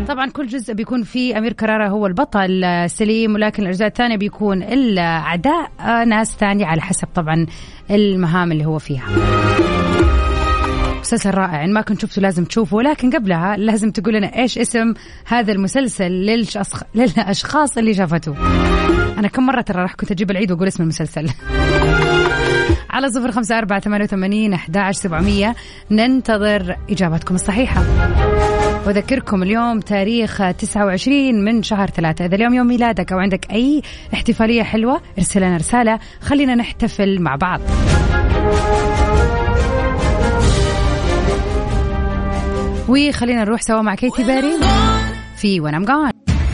طبعا 0.08 0.30
كل 0.30 0.46
جزء 0.46 0.74
بيكون 0.74 1.02
فيه 1.02 1.38
أمير 1.38 1.52
كرارة 1.52 1.88
هو 1.88 2.06
البطل 2.06 2.64
سليم 2.86 3.34
ولكن 3.34 3.62
الأجزاء 3.62 3.88
الثانية 3.88 4.16
بيكون 4.16 4.62
الأعداء 4.62 5.70
ناس 6.06 6.36
ثانية 6.36 6.66
على 6.66 6.80
حسب 6.80 7.08
طبعا 7.14 7.46
المهام 7.90 8.52
اللي 8.52 8.64
هو 8.64 8.78
فيها. 8.78 9.04
مسلسل 11.00 11.30
رائع 11.30 11.64
إن 11.64 11.72
ما 11.72 11.80
كنت 11.80 12.00
شفته 12.00 12.22
لازم 12.22 12.44
تشوفه 12.44 12.76
ولكن 12.76 13.10
قبلها 13.10 13.56
لازم 13.56 13.90
تقول 13.90 14.14
لنا 14.14 14.36
إيش 14.36 14.58
اسم 14.58 14.94
هذا 15.26 15.52
المسلسل 15.52 16.10
للشخص 16.10 16.82
للأشخاص 16.94 17.78
اللي 17.78 17.94
شافته. 17.94 18.34
أنا 19.18 19.28
كم 19.28 19.46
مرة 19.46 19.60
ترى 19.60 19.82
راح 19.82 19.94
كنت 19.94 20.10
أجيب 20.10 20.30
العيد 20.30 20.52
وأقول 20.52 20.68
اسم 20.68 20.82
المسلسل. 20.82 21.28
على 22.90 23.10
صفر 23.10 23.32
خمسة 23.32 23.58
أربعة 23.58 23.80
ثمانية 23.80 24.04
وثمانين 24.04 24.52
أحد 24.52 24.90
سبعمية 24.90 25.54
ننتظر 25.90 26.76
إجابتكم 26.90 27.34
الصحيحة. 27.34 27.82
وذكركم 28.88 29.42
اليوم 29.42 29.80
تاريخ 29.80 30.42
29 30.58 31.44
من 31.44 31.62
شهر 31.62 31.90
ثلاثة. 31.90 32.24
إذا 32.24 32.34
اليوم 32.34 32.54
يوم 32.54 32.66
ميلادك 32.66 33.12
أو 33.12 33.18
عندك 33.18 33.52
أي 33.52 33.82
احتفالية 34.14 34.62
حلوة 34.62 35.00
ارسل 35.18 35.40
لنا 35.40 35.56
رسالة. 35.56 35.98
خلينا 36.20 36.54
نحتفل 36.54 37.20
مع 37.20 37.36
بعض. 37.36 37.60
وخلينا 42.88 43.44
نروح 43.44 43.62
سوا 43.62 43.82
مع 43.82 43.94
كيتي 43.94 44.24
باري 44.24 44.52
في 45.36 45.60
وأنا 45.60 45.78
مقان 45.78 46.17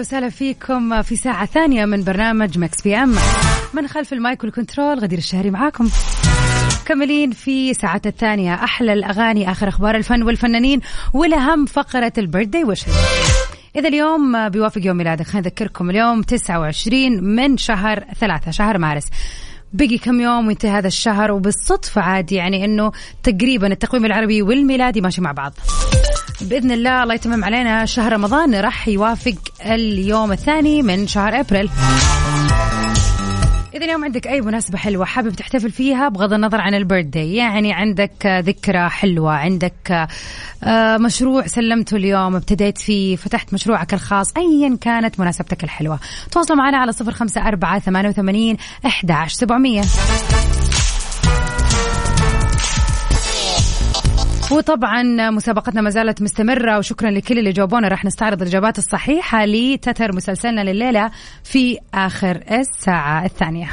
أهلا 0.00 0.08
وسهلا 0.08 0.28
فيكم 0.28 1.02
في 1.02 1.16
ساعة 1.16 1.46
ثانية 1.46 1.84
من 1.84 2.04
برنامج 2.04 2.58
Mix 2.58 2.82
PM. 2.82 3.14
من 3.74 3.88
خلف 3.88 4.12
ال 4.12 4.20
mic 4.20 4.44
وال 4.44 4.56
control 4.56 4.98
غدير 4.98 5.18
الشهري 5.18 5.50
معاكم. 5.50 5.88
مكملين 6.82 7.30
في 7.30 7.74
ساعة 7.74 8.00
الثانية. 8.06 8.54
أحلى 8.54 8.92
الأغاني 8.92 9.50
آخر 9.50 9.68
أخبار 9.68 9.96
الفن 9.96 10.22
والفنانين 10.22 10.80
والأهم 11.14 11.66
فقرة 11.66 12.12
ال 12.18 12.23
birthday 12.23 12.64
وش 12.64 12.80
إذا 13.76 13.88
اليوم 13.88 14.48
بيوافق 14.48 14.86
يوم 14.86 14.96
ميلادك 14.96 15.26
خلينا 15.26 15.48
نذكركم. 15.48 15.90
اليوم 15.90 16.22
29 16.22 17.24
من 17.24 17.56
شهر 17.56 18.04
ثلاثة 18.20 18.50
شهر 18.50 18.78
مارس. 18.78 19.04
بقي 19.72 19.98
كم 19.98 20.20
يوم 20.20 20.46
وينتهي 20.46 20.70
هذا 20.70 20.86
الشهر 20.88 21.32
وبالصدفة 21.32 22.00
عادي 22.00 22.34
يعني 22.34 22.64
إنه 22.64 22.92
تقريبا 23.22 23.66
التقويم 23.66 24.04
العربي 24.04 24.42
والميلادي 24.42 25.00
ماشي 25.00 25.20
مع 25.20 25.32
بعض. 25.32 25.52
بإذن 26.40 26.70
الله 26.70 27.02
الله 27.02 27.14
يتمم 27.14 27.44
علينا 27.44 27.86
شهر 27.86 28.12
رمضان 28.12 28.54
راح 28.54 28.88
يوافق 28.88 29.34
اليوم 29.64 30.32
الثاني 30.32 30.82
من 30.82 31.06
شهر 31.06 31.40
أبريل. 31.40 31.70
إذا 33.74 33.84
اليوم 33.84 34.04
عندك 34.04 34.26
أي 34.26 34.40
مناسبة 34.40 34.78
حلوة 34.78 35.04
حابب 35.04 35.32
تحتفل 35.32 35.70
فيها 35.70 36.08
بغض 36.08 36.32
النظر 36.32 36.60
عن 36.60 36.74
البيرثدي 36.74 37.34
يعني 37.34 37.72
عندك 37.72 38.26
ذكرى 38.26 38.88
حلوة 38.88 39.32
عندك 39.32 40.08
آه، 40.64 40.96
مشروع 40.96 41.46
سلمته 41.46 41.96
اليوم 41.96 42.36
ابتديت 42.36 42.78
فيه 42.78 43.16
فتحت 43.16 43.54
مشروعك 43.54 43.94
الخاص 43.94 44.32
أيا 44.36 44.78
كانت 44.80 45.20
مناسبتك 45.20 45.64
الحلوة. 45.64 45.98
تواصلوا 46.30 46.58
معنا 46.58 46.76
على 46.76 46.92
صفر 46.92 47.12
خمسة 47.12 47.48
أربعة 47.48 47.78
ثمانية 47.78 48.08
وثمانين 48.08 48.56
أحد 48.86 49.28
سبعمية. 49.28 49.82
وطبعا 54.50 55.30
مسابقتنا 55.30 55.80
ما 55.80 55.90
زالت 55.90 56.22
مستمرة 56.22 56.78
وشكرا 56.78 57.10
لكل 57.10 57.38
اللي 57.38 57.52
جاوبونا. 57.52 57.88
راح 57.88 58.04
نستعرض 58.04 58.42
الإجابات 58.42 58.78
الصحيحة 58.78 59.44
لتتر 59.44 60.14
مسلسلنا 60.14 60.60
لليلة 60.60 61.10
في 61.44 61.78
آخر 61.94 62.40
الساعة 62.50 63.24
الثانية. 63.24 63.68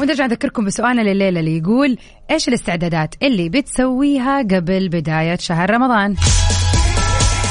ونرجع 0.00 0.26
نذكركم 0.26 0.64
بسؤالنا 0.64 1.02
لليلة 1.02 1.40
اللي 1.40 1.58
يقول 1.58 1.98
إيش 2.30 2.48
الاستعدادات 2.48 3.14
اللي 3.22 3.48
بتسويها 3.48 4.38
قبل 4.38 4.88
بداية 4.88 5.36
شهر 5.36 5.70
رمضان؟ 5.70 6.16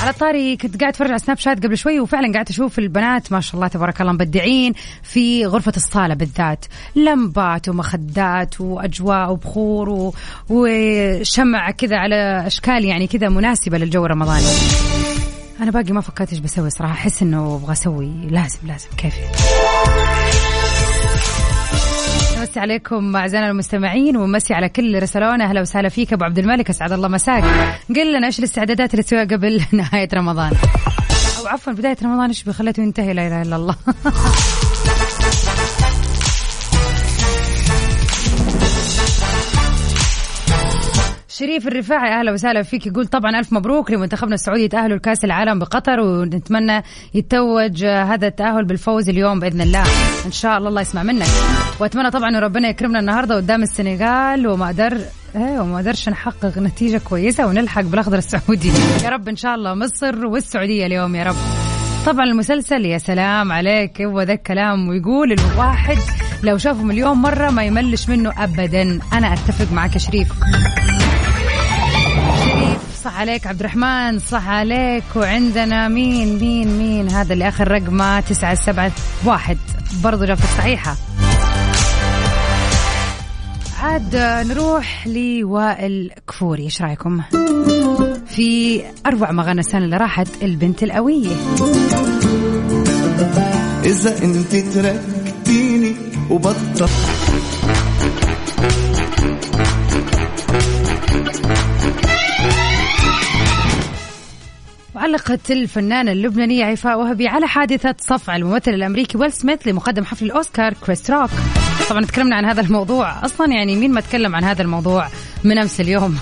على 0.02 0.10
الطاري 0.10 0.58
كنت 0.58 0.80
قاعد 0.80 0.94
أتفرج 0.94 1.10
على 1.10 1.20
سناب 1.20 1.38
شات 1.38 1.64
قبل 1.66 1.78
شوي 1.78 2.00
وفعلا 2.00 2.34
قاعد 2.34 2.50
أشوف 2.50 2.80
البنات 2.80 3.32
ما 3.32 3.42
شاء 3.42 3.56
الله 3.56 3.68
تبارك 3.68 4.02
الله 4.02 4.14
مبدعين 4.14 4.74
في 5.04 5.46
غرفة 5.46 5.74
الصالة 5.76 6.14
بالذات. 6.14 6.66
لمبات 6.96 7.70
ومخدات 7.70 8.62
وأجواء 8.62 9.32
وبخور 9.32 9.90
و... 9.90 10.14
وشمع 10.50 11.72
كذا 11.72 11.98
على 11.98 12.48
أشكال 12.48 12.86
يعني 12.86 13.08
كذا 13.08 13.30
مناسبة 13.30 13.78
للجو 13.78 14.06
الرمضاني. 14.06 14.46
أنا 15.62 15.72
باقي 15.72 15.92
ما 15.92 16.02
فكرت 16.02 16.32
إيش 16.32 16.40
بسوي 16.40 16.70
صراحة 16.70 16.94
أحس 16.94 17.22
إنه 17.22 17.56
أبغى 17.56 17.72
أسوي 17.72 18.12
لازم 18.30 18.60
لازم 18.68 18.90
كيف 18.98 19.14
نمسي 22.50 22.60
عليكم 22.60 23.16
أعزائنا 23.16 23.50
المستمعين 23.50 24.18
ومسي 24.18 24.54
على 24.54 24.70
كل 24.70 25.02
رسلونا. 25.02 25.44
أهلا 25.44 25.62
وسهلا 25.62 25.90
فيك 25.90 26.14
أبو 26.14 26.24
عبد 26.24 26.40
الملك 26.40 26.70
أسعد 26.70 26.92
الله 26.92 27.08
مساك. 27.08 27.44
قل 27.96 28.14
لنا 28.14 28.28
إيش 28.28 28.40
الاستعدادات 28.40 28.92
اللي 28.94 29.04
تسويها 29.04 29.24
قبل 29.24 29.62
نهاية 29.74 30.10
رمضان؟ 30.14 30.52
أو 31.40 31.48
عفوا 31.48 31.74
بداية 31.74 31.98
رمضان 32.04 32.28
إيش 32.28 32.44
بخلته 32.44 32.84
ينتهي؟ 32.84 33.14
لا 33.14 33.28
إله 33.28 33.42
إلا 33.42 33.56
الله. 33.56 33.76
شريف 41.40 41.68
الرفاعي 41.68 42.20
أهلا 42.20 42.32
وسهلا 42.32 42.64
فيك. 42.64 42.88
يقول 42.88 43.08
طبعا 43.08 43.40
ألف 43.40 43.54
مبروك 43.54 43.92
لمنتخبنا 43.92 44.36
السعودي 44.36 44.64
يتاهلوا 44.64 44.98
لكأس 44.98 45.26
العالم 45.26 45.60
بقطر 45.60 46.00
ونتمنى 46.00 46.84
يتوج 47.14 47.86
هذا 47.86 48.28
التأهل 48.28 48.66
بالفوز 48.66 49.10
اليوم 49.10 49.40
بإذن 49.40 49.62
الله. 49.62 49.84
إن 50.26 50.32
شاء 50.32 50.58
الله 50.58 50.70
الله 50.70 50.82
يسمع 50.82 51.04
منك. 51.04 51.28
وأتمنى 51.80 52.12
طبعا 52.12 52.40
ربنا 52.40 52.70
يكرمنا 52.70 53.00
النهارده 53.00 53.36
قدام 53.36 53.64
السنغال 53.64 54.48
وما 54.48 54.68
قدر 54.68 54.98
إيه 55.36 55.60
وما 55.60 55.78
قدرش 55.78 56.10
نحقق 56.10 56.58
نتيجة 56.58 57.02
كويسة 57.10 57.48
ونلحق 57.48 57.82
بالأخضر 57.82 58.18
السعودي. 58.18 58.72
يا 59.04 59.10
رب 59.10 59.30
إن 59.30 59.36
شاء 59.36 59.56
الله 59.56 59.74
مصر 59.74 60.26
والسعودية 60.26 60.86
اليوم 60.86 61.16
يا 61.16 61.24
رب. 61.24 61.36
طبعا 62.06 62.26
المسلسل 62.26 62.86
يا 62.86 62.98
سلام 62.98 63.52
عليك 63.52 64.02
هو 64.02 64.22
ذا 64.22 64.34
الكلام 64.34 64.90
ويقول 64.90 65.32
الواحد 65.32 65.98
لو 66.44 66.58
شافه 66.58 66.84
مليون 66.84 67.18
مرة 67.18 67.50
ما 67.50 67.64
يملش 67.64 68.10
منه 68.10 68.44
أبدا. 68.44 69.00
أنا 69.14 69.34
أتفق 69.34 69.74
معك 69.74 69.94
يا 69.94 70.00
شريف. 70.00 70.28
صح 73.04 73.20
عليك 73.20 73.48
عبد 73.48 73.60
الرحمن 73.60 74.20
صح 74.20 74.48
عليك 74.48 75.04
وعندنا 75.16 75.88
مين 75.88 76.40
مين 76.40 76.78
مين؟ 76.78 77.10
هذا 77.10 77.34
اللي 77.34 77.48
آخر 77.48 77.72
رقمه 77.72 78.20
تسعة 78.20 78.56
سبعة 78.56 78.92
واحد. 79.26 79.58
برضو 80.04 80.24
إجابتك 80.24 80.46
صحيحة. 80.58 80.96
عاد 83.82 84.16
نروح 84.48 85.08
لوائل 85.08 86.12
كفوري 86.28 86.64
إيش 86.64 86.82
رأيكم؟ 86.82 87.22
في 88.28 88.82
أروع 89.06 89.32
ما 89.32 89.44
غنى 89.44 89.60
السنة 89.60 89.86
اللي 89.86 89.98
راحت 89.98 90.28
البنت 90.42 90.84
القوية. 90.84 91.36
إذا 93.86 94.24
أنت 94.24 94.56
تركتيني 94.56 95.96
وبطل 96.30 96.90
وعلقت 105.00 105.52
الفنانة 105.52 106.12
اللبنانية 106.12 106.66
عفاء 106.66 107.00
وهبي 107.00 107.28
على 107.28 107.48
حادثة 107.48 107.96
صفع 108.00 108.36
الممثل 108.36 108.72
الأمريكي 108.74 109.18
ويل 109.18 109.32
سميث 109.32 109.68
لمقدم 109.68 110.06
حفل 110.06 110.26
الأوسكار 110.26 110.74
كريس 110.74 111.12
روك. 111.12 111.30
طبعا 111.90 112.06
تكلمنا 112.06 112.36
عن 112.36 112.46
هذا 112.46 112.62
الموضوع. 112.62 113.26
أصلا 113.26 113.48
يعني 113.54 113.76
مين 113.76 113.92
ما 113.92 114.02
تكلم 114.02 114.36
عن 114.36 114.44
هذا 114.44 114.62
الموضوع 114.62 115.08
من 115.44 115.58
أمس 115.58 115.82
اليوم؟ 115.82 116.18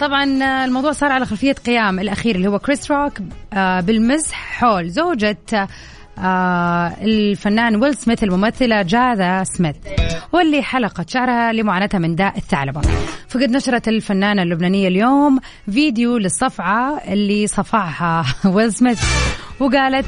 طبعا 0.00 0.24
الموضوع 0.64 0.92
صار 0.92 1.12
على 1.12 1.26
خلفية 1.26 1.52
قيام 1.52 2.00
الأخير 2.00 2.36
اللي 2.36 2.48
هو 2.48 2.58
كريس 2.58 2.90
روك 2.90 3.12
آه، 3.52 3.80
بالمزح 3.80 4.58
حول 4.58 4.90
زوجة 4.90 5.38
آه 5.54 5.68
الفنان 6.18 7.76
ويل 7.76 7.94
سميث 7.94 8.24
الممثلة 8.24 8.82
جاذا 8.82 9.44
سميث 9.44 9.76
واللي 10.32 10.62
حلقت 10.62 11.10
شعرها 11.10 11.52
لمعاناتها 11.52 11.98
من 11.98 12.14
داء 12.14 12.36
الثعلبة. 12.36 12.80
فقد 13.28 13.50
نشرت 13.50 13.88
الفنانة 13.88 14.42
اللبنانية 14.42 14.88
اليوم 14.88 15.40
فيديو 15.70 16.18
للصفعة 16.18 17.02
اللي 17.08 17.46
صفعها 17.46 18.24
ويل 18.54 18.72
سميث 18.72 19.04
وقالت 19.60 20.06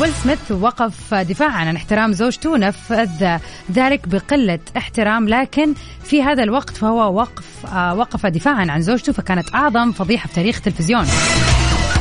ويل 0.00 0.12
سميث 0.12 0.52
وقف 0.52 1.14
دفاعا 1.14 1.64
عن 1.64 1.76
احترام 1.76 2.12
زوجته 2.12 2.58
نفذ 2.58 3.38
ذلك 3.72 4.08
بقلة 4.08 4.58
احترام 4.76 5.28
لكن 5.28 5.74
في 6.04 6.22
هذا 6.22 6.42
الوقت 6.42 6.76
فهو 6.76 7.14
وقف 7.14 7.66
آه 7.66 7.94
وقف 7.94 8.26
دفاعا 8.26 8.66
عن 8.70 8.82
زوجته 8.82 9.12
فكانت 9.12 9.54
أعظم 9.54 9.92
فضيحة 9.92 10.28
في 10.28 10.34
تاريخ 10.34 10.56
التلفزيون. 10.56 11.04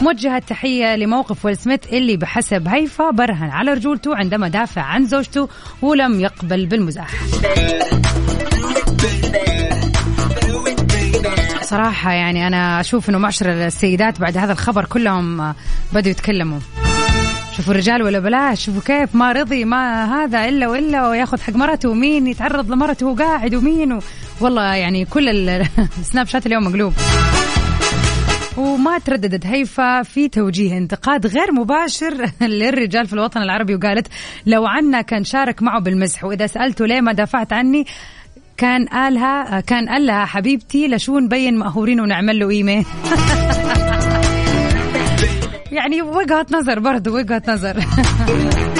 موجهة 0.03 0.39
تحية 0.39 0.95
لموقف 0.95 1.45
ويل 1.45 1.57
سميث 1.57 1.79
اللي 1.93 2.17
بحسب 2.17 2.67
هيفا 2.67 3.11
برهن 3.11 3.49
على 3.49 3.73
رجولته 3.73 4.15
عندما 4.15 4.47
دافع 4.47 4.81
عن 4.81 5.05
زوجته 5.05 5.49
ولم 5.81 6.19
يقبل 6.19 6.65
بالمزاح. 6.65 7.09
صراحة 11.61 12.11
يعني 12.11 12.47
أنا 12.47 12.79
أشوف 12.79 13.09
أنه 13.09 13.17
معشر 13.17 13.51
السيدات 13.51 14.19
بعد 14.19 14.37
هذا 14.37 14.51
الخبر 14.51 14.85
كلهم 14.85 15.53
بدوا 15.93 16.11
يتكلموا. 16.11 16.59
شوفوا 17.57 17.73
الرجال 17.73 18.03
ولا 18.03 18.19
بلاش 18.19 18.65
شوفوا 18.65 18.81
كيف 18.81 19.15
ما 19.15 19.31
رضي 19.31 19.65
ما 19.65 20.05
هذا 20.05 20.49
إلا 20.49 20.67
وإلا 20.67 21.09
وياخذ 21.09 21.41
حق 21.41 21.55
مرته 21.55 21.89
ومين 21.89 22.27
يتعرض 22.27 22.71
لمرته 22.71 23.05
وقاعد 23.05 23.55
ومين 23.55 23.93
و... 23.93 23.99
والله 24.41 24.75
يعني 24.75 25.05
كل 25.05 25.29
السناب 25.99 26.27
شات 26.27 26.45
اليوم 26.47 26.63
مقلوب. 26.63 26.93
وما 28.57 28.97
ترددت 28.97 29.45
هيفا 29.45 30.03
في 30.03 30.27
توجيه 30.27 30.77
انتقاد 30.77 31.27
غير 31.27 31.51
مباشر 31.51 32.29
للرجال 32.41 33.07
في 33.07 33.13
الوطن 33.13 33.41
العربي 33.41 33.75
وقالت 33.75 34.07
لو 34.45 34.65
عنا 34.65 35.01
كان 35.01 35.23
شارك 35.23 35.63
معه 35.63 35.81
بالمزح. 35.81 36.23
وإذا 36.23 36.47
سالته 36.47 36.85
ليه 36.85 37.01
ما 37.01 37.13
دافعت 37.13 37.53
عني 37.53 37.85
كان 38.57 38.85
قالها 38.85 39.59
كان 39.59 39.89
قال 39.89 40.05
لها 40.05 40.25
حبيبتي 40.25 40.87
لشو 40.87 41.19
نبين 41.19 41.57
مقهورين 41.57 41.99
ونعمل 41.99 42.39
له 42.39 42.47
قيمة. 42.47 42.85
يعني 45.71 46.01
وجهة 46.01 46.45
نظر 46.51 46.79
برضه 46.79 47.11
وجهة 47.11 47.43
نظر. 47.47 47.75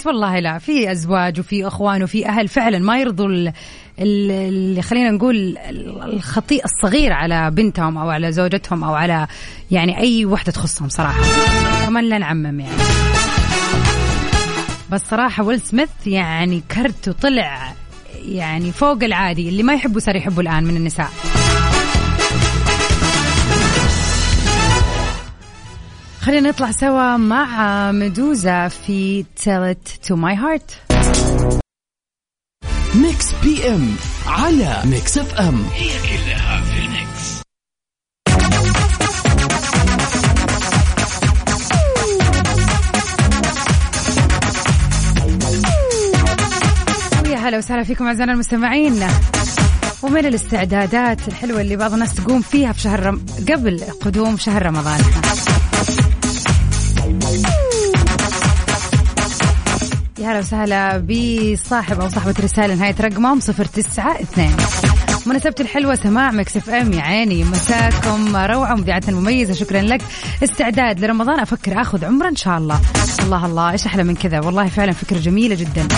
بس 0.00 0.06
والله 0.06 0.38
لا 0.38 0.58
في 0.58 0.92
أزواج 0.92 1.40
وفي 1.40 1.66
إخوان 1.66 2.02
وفي 2.02 2.26
أهل 2.28 2.48
فعلا 2.48 2.78
ما 2.78 2.98
يرضوا 2.98 3.26
ال- 3.28 3.52
ال- 3.98 4.30
اللي 4.30 4.82
خلينا 4.82 5.10
نقول 5.10 5.58
الخطيئه 6.04 6.64
الصغير 6.64 7.12
على 7.12 7.50
بنتهم 7.50 7.98
أو 7.98 8.10
على 8.10 8.32
زوجتهم 8.32 8.84
أو 8.84 8.94
على 8.94 9.26
يعني 9.70 9.98
أي 9.98 10.24
وحدة 10.26 10.52
تخصهم 10.52 10.88
صراحة. 10.88 11.20
كمان 11.86 12.04
لا 12.08 12.18
نعمم 12.18 12.60
يعني. 12.60 12.82
بس 14.90 15.00
صراحة 15.10 15.42
ويل 15.42 15.60
سميث 15.60 15.88
يعني 16.06 16.62
كرته 16.74 17.12
طلع 17.12 17.72
يعني 18.24 18.72
فوق 18.72 19.04
العادي 19.04 19.48
اللي 19.48 19.62
ما 19.62 19.74
يحبوا 19.74 20.00
صار 20.00 20.16
يحبوا 20.16 20.42
الآن 20.42 20.64
من 20.64 20.76
النساء. 20.76 21.08
خلينا 26.20 26.48
نطلع 26.48 26.70
سوا 26.70 27.16
مع 27.16 27.92
Meduza 27.92 28.68
في 28.68 29.24
Tell 29.40 29.74
It 29.74 30.06
To 30.06 30.16
My 30.16 30.36
Heart. 30.36 30.94
Mix 32.94 33.32
PM 33.42 33.96
على 34.26 34.82
Mix 34.84 35.18
FM 35.18 35.64
هي 35.74 35.88
كلها 35.88 36.62
في 36.62 36.78
ال 36.78 36.94
mix 36.94 37.40
ويا 47.24 47.36
هلا 47.36 47.58
وسهلا 47.58 47.84
فيكم 47.84 48.06
أعزائنا 48.06 48.32
المستمعين. 48.32 49.06
ومن 50.02 50.26
الاستعدادات 50.26 51.28
الحلوة 51.28 51.60
اللي 51.60 51.76
بعض 51.76 51.92
الناس 51.92 52.14
تقوم 52.14 52.42
فيها 52.42 52.72
في 52.72 52.80
شهر 52.80 53.00
رم... 53.06 53.26
قبل 53.48 53.80
قدوم 54.00 54.36
شهر 54.36 54.66
رمضان. 54.66 55.00
يا 60.20 60.30
هلا 60.30 60.38
وسهلا 60.38 60.98
بصاحب 60.98 62.00
أو 62.00 62.08
صاحبة 62.08 62.34
رسالة 62.40 62.74
نهاية 62.74 62.94
رقمهم 63.00 63.38
092 63.38 64.56
مناسبة 65.26 65.54
الحلوة 65.60 65.94
سماع 65.94 66.30
Mix 66.30 66.56
FM 66.56 66.92
يا 66.92 67.00
عيني 67.00 67.44
مساكم 67.44 68.36
روعة 68.36 68.74
مذيعة 68.74 69.02
مميزة 69.08 69.54
شكرا 69.54 69.82
لك. 69.82 70.02
استعداد 70.44 71.04
لرمضان. 71.04 71.40
أفكر 71.40 71.80
أخذ 71.80 72.04
عمرة 72.04 72.28
إن 72.28 72.36
شاء 72.36 72.58
الله. 72.58 72.80
الله 73.22 73.46
الله 73.46 73.70
إيش 73.70 73.86
أحلى 73.86 74.04
من 74.04 74.14
كذا؟ 74.14 74.40
والله 74.40 74.68
فعلا 74.68 74.92
فكرة 74.92 75.18
جميلة 75.18 75.54
جدا. 75.54 75.88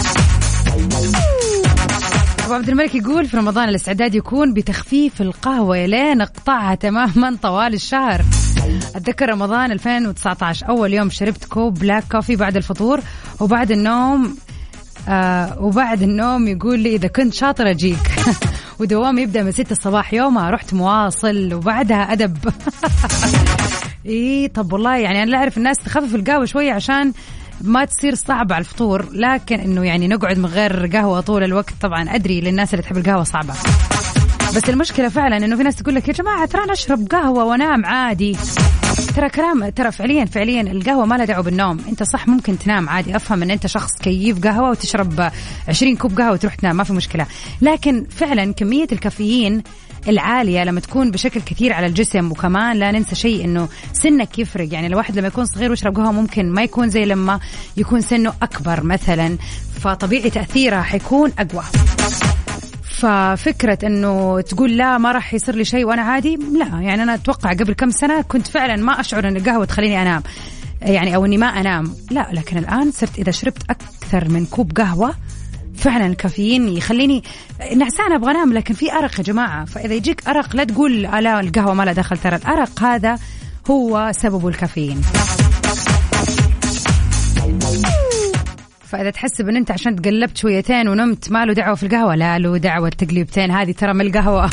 أبو 2.44 2.54
عبد 2.54 2.68
الملك 2.68 2.94
يقول 2.94 3.26
في 3.26 3.36
رمضان 3.36 3.68
الاستعداد 3.68 4.14
يكون 4.14 4.54
بتخفيف 4.54 5.22
القهوة 5.22 5.86
لين 5.86 6.20
اقطعها 6.20 6.74
تماما 6.74 7.36
طوال 7.42 7.74
الشهر. 7.74 8.22
أتذكر 8.96 9.28
رمضان 9.28 9.72
2019 9.72 10.68
أول 10.68 10.94
يوم 10.94 11.10
شربت 11.10 11.44
كوب 11.44 11.78
black 11.78 12.04
coffee 12.12 12.36
بعد 12.36 12.56
الفطور 12.56 13.00
وبعد 13.40 13.70
النوم 13.70 14.36
آه 15.08 15.62
وبعد 15.62 16.02
النوم 16.02 16.48
يقول 16.48 16.78
لي 16.80 16.94
إذا 16.94 17.08
كنت 17.08 17.34
شاطر 17.34 17.70
أجيك. 17.70 18.10
ودوامي 18.80 19.22
يبدأ 19.22 19.42
من 19.42 19.52
6 19.52 19.72
الصباح 19.72 20.14
يومها. 20.14 20.50
رحت 20.50 20.74
مواصل 20.74 21.54
وبعدها 21.54 22.12
أدب. 22.12 22.38
إي 24.06 24.48
طب 24.48 24.72
والله 24.72 24.96
يعني 24.96 25.22
أنا 25.22 25.30
لا 25.30 25.36
أعرف 25.36 25.58
الناس 25.58 25.76
تخفف 25.76 26.14
القهوة 26.14 26.44
شوية 26.44 26.72
عشان 26.72 27.12
ما 27.60 27.84
تصير 27.84 28.14
صعبة 28.14 28.54
على 28.54 28.62
الفطور. 28.62 29.08
لكن 29.12 29.60
إنه 29.60 29.84
يعني 29.84 30.08
نقعد 30.08 30.38
من 30.38 30.46
غير 30.46 30.86
قهوة 30.86 31.20
طول 31.20 31.44
الوقت. 31.44 31.74
طبعا 31.80 32.14
أدري 32.14 32.40
للناس 32.40 32.74
اللي 32.74 32.82
تحب 32.82 32.96
القهوة 32.96 33.24
صعبة. 33.24 33.54
بس 34.56 34.68
المشكلة 34.68 35.08
فعلا 35.08 35.36
إنه 35.36 35.56
في 35.56 35.62
ناس 35.62 35.76
تقول 35.76 35.94
لك 35.94 36.08
يا 36.08 36.12
جماعة 36.12 36.46
ترى 36.46 36.64
أنا 36.64 36.72
أشرب 36.72 37.06
قهوة 37.10 37.44
وأنام 37.44 37.86
عادي. 37.86 38.36
ترى 39.16 39.28
كلام 39.28 39.68
ترى 39.68 39.92
فعليا 39.92 40.24
فعليا 40.24 40.60
القهوة 40.60 41.06
ما 41.06 41.14
لها 41.14 41.24
دعوة 41.24 41.42
بالنوم. 41.42 41.78
أنت 41.88 42.02
صح 42.02 42.28
ممكن 42.28 42.58
تنام 42.58 42.88
عادي. 42.88 43.16
أفهم 43.16 43.42
إن 43.42 43.50
أنت 43.50 43.66
شخص 43.66 43.90
كيف 44.02 44.46
قهوة 44.46 44.70
وتشرب 44.70 45.30
20 45.68 45.96
كوب 45.96 46.18
قهوة 46.20 46.32
وتروح 46.32 46.54
تنام 46.54 46.76
ما 46.76 46.84
في 46.84 46.92
مشكلة. 46.92 47.26
لكن 47.62 48.06
فعلا 48.10 48.52
كمية 48.52 48.86
الكافيين 48.92 49.62
العالية 50.08 50.64
لما 50.64 50.80
تكون 50.80 51.10
بشكل 51.10 51.40
كثير 51.40 51.72
على 51.72 51.86
الجسم 51.86 52.30
وكمان 52.30 52.76
لا 52.76 52.90
ننسى 52.90 53.14
شيء 53.14 53.44
إنه 53.44 53.68
سنك 53.92 54.38
يفرق. 54.38 54.68
يعني 54.72 54.86
الواحد 54.86 55.18
لما 55.18 55.28
يكون 55.28 55.44
صغير 55.44 55.70
ويشرب 55.70 55.96
قهوة 55.96 56.12
ممكن 56.12 56.50
ما 56.50 56.62
يكون 56.62 56.90
زي 56.90 57.04
لما 57.04 57.40
يكون 57.76 58.00
سنه 58.00 58.32
أكبر 58.42 58.84
مثلا. 58.84 59.38
فطبيعي 59.80 60.30
تأثيرها 60.30 60.82
حيكون 60.82 61.32
أقوى. 61.38 61.64
ففكرة 63.02 63.78
إنه 63.86 64.40
تقول 64.40 64.76
لا 64.76 64.98
ما 64.98 65.12
راح 65.12 65.34
يصير 65.34 65.54
لي 65.54 65.64
شيء 65.64 65.84
وأنا 65.84 66.02
عادي؟ 66.02 66.36
لا 66.36 66.80
يعني 66.80 67.02
أنا 67.02 67.14
أتوقع 67.14 67.52
قبل 67.52 67.72
كم 67.72 67.90
سنة 67.90 68.22
كنت 68.22 68.46
فعلا 68.46 68.76
ما 68.76 69.00
أشعر 69.00 69.28
إن 69.28 69.36
القهوة 69.36 69.64
تخليني 69.64 70.02
أنام 70.02 70.22
يعني 70.82 71.16
أو 71.16 71.24
إني 71.24 71.36
ما 71.36 71.46
أنام. 71.46 71.94
لا 72.10 72.28
لكن 72.32 72.58
الآن 72.58 72.90
صرت 72.90 73.18
إذا 73.18 73.30
شربت 73.30 73.70
أكثر 73.70 74.28
من 74.28 74.46
كوب 74.46 74.72
قهوة 74.72 75.14
فعلا 75.76 76.06
الكافيين 76.06 76.68
يخليني 76.68 77.22
نعسانه 77.76 78.16
أبغى 78.16 78.30
أنام 78.30 78.52
لكن 78.52 78.74
في 78.74 78.92
أرق 78.92 79.18
يا 79.18 79.24
جماعة. 79.24 79.64
فإذا 79.64 79.94
يجيك 79.94 80.28
أرق 80.28 80.56
لا 80.56 80.64
تقول 80.64 81.02
لا 81.02 81.40
القهوة 81.40 81.74
ما 81.74 81.82
لها 81.82 81.92
دخل 81.92 82.18
ترى 82.18 82.36
الأرق 82.36 82.82
هذا 82.82 83.18
هو 83.70 84.12
سببه 84.14 84.48
الكافيين. 84.48 85.02
فإذا 88.92 89.10
تحسب 89.10 89.48
ان 89.48 89.56
أنت 89.56 89.70
عشان 89.70 89.96
تقلبت 89.96 90.36
شويتين 90.36 90.88
ونمت 90.88 91.32
ما 91.32 91.44
له 91.44 91.52
دعوة 91.52 91.74
في 91.74 91.82
القهوة؟ 91.82 92.14
لا 92.14 92.38
له 92.38 92.56
دعوة 92.56 92.88
تقليبتين. 92.88 93.50
هذه 93.50 93.72
ترى 93.72 93.92
من 93.92 94.00
القهوة. 94.00 94.50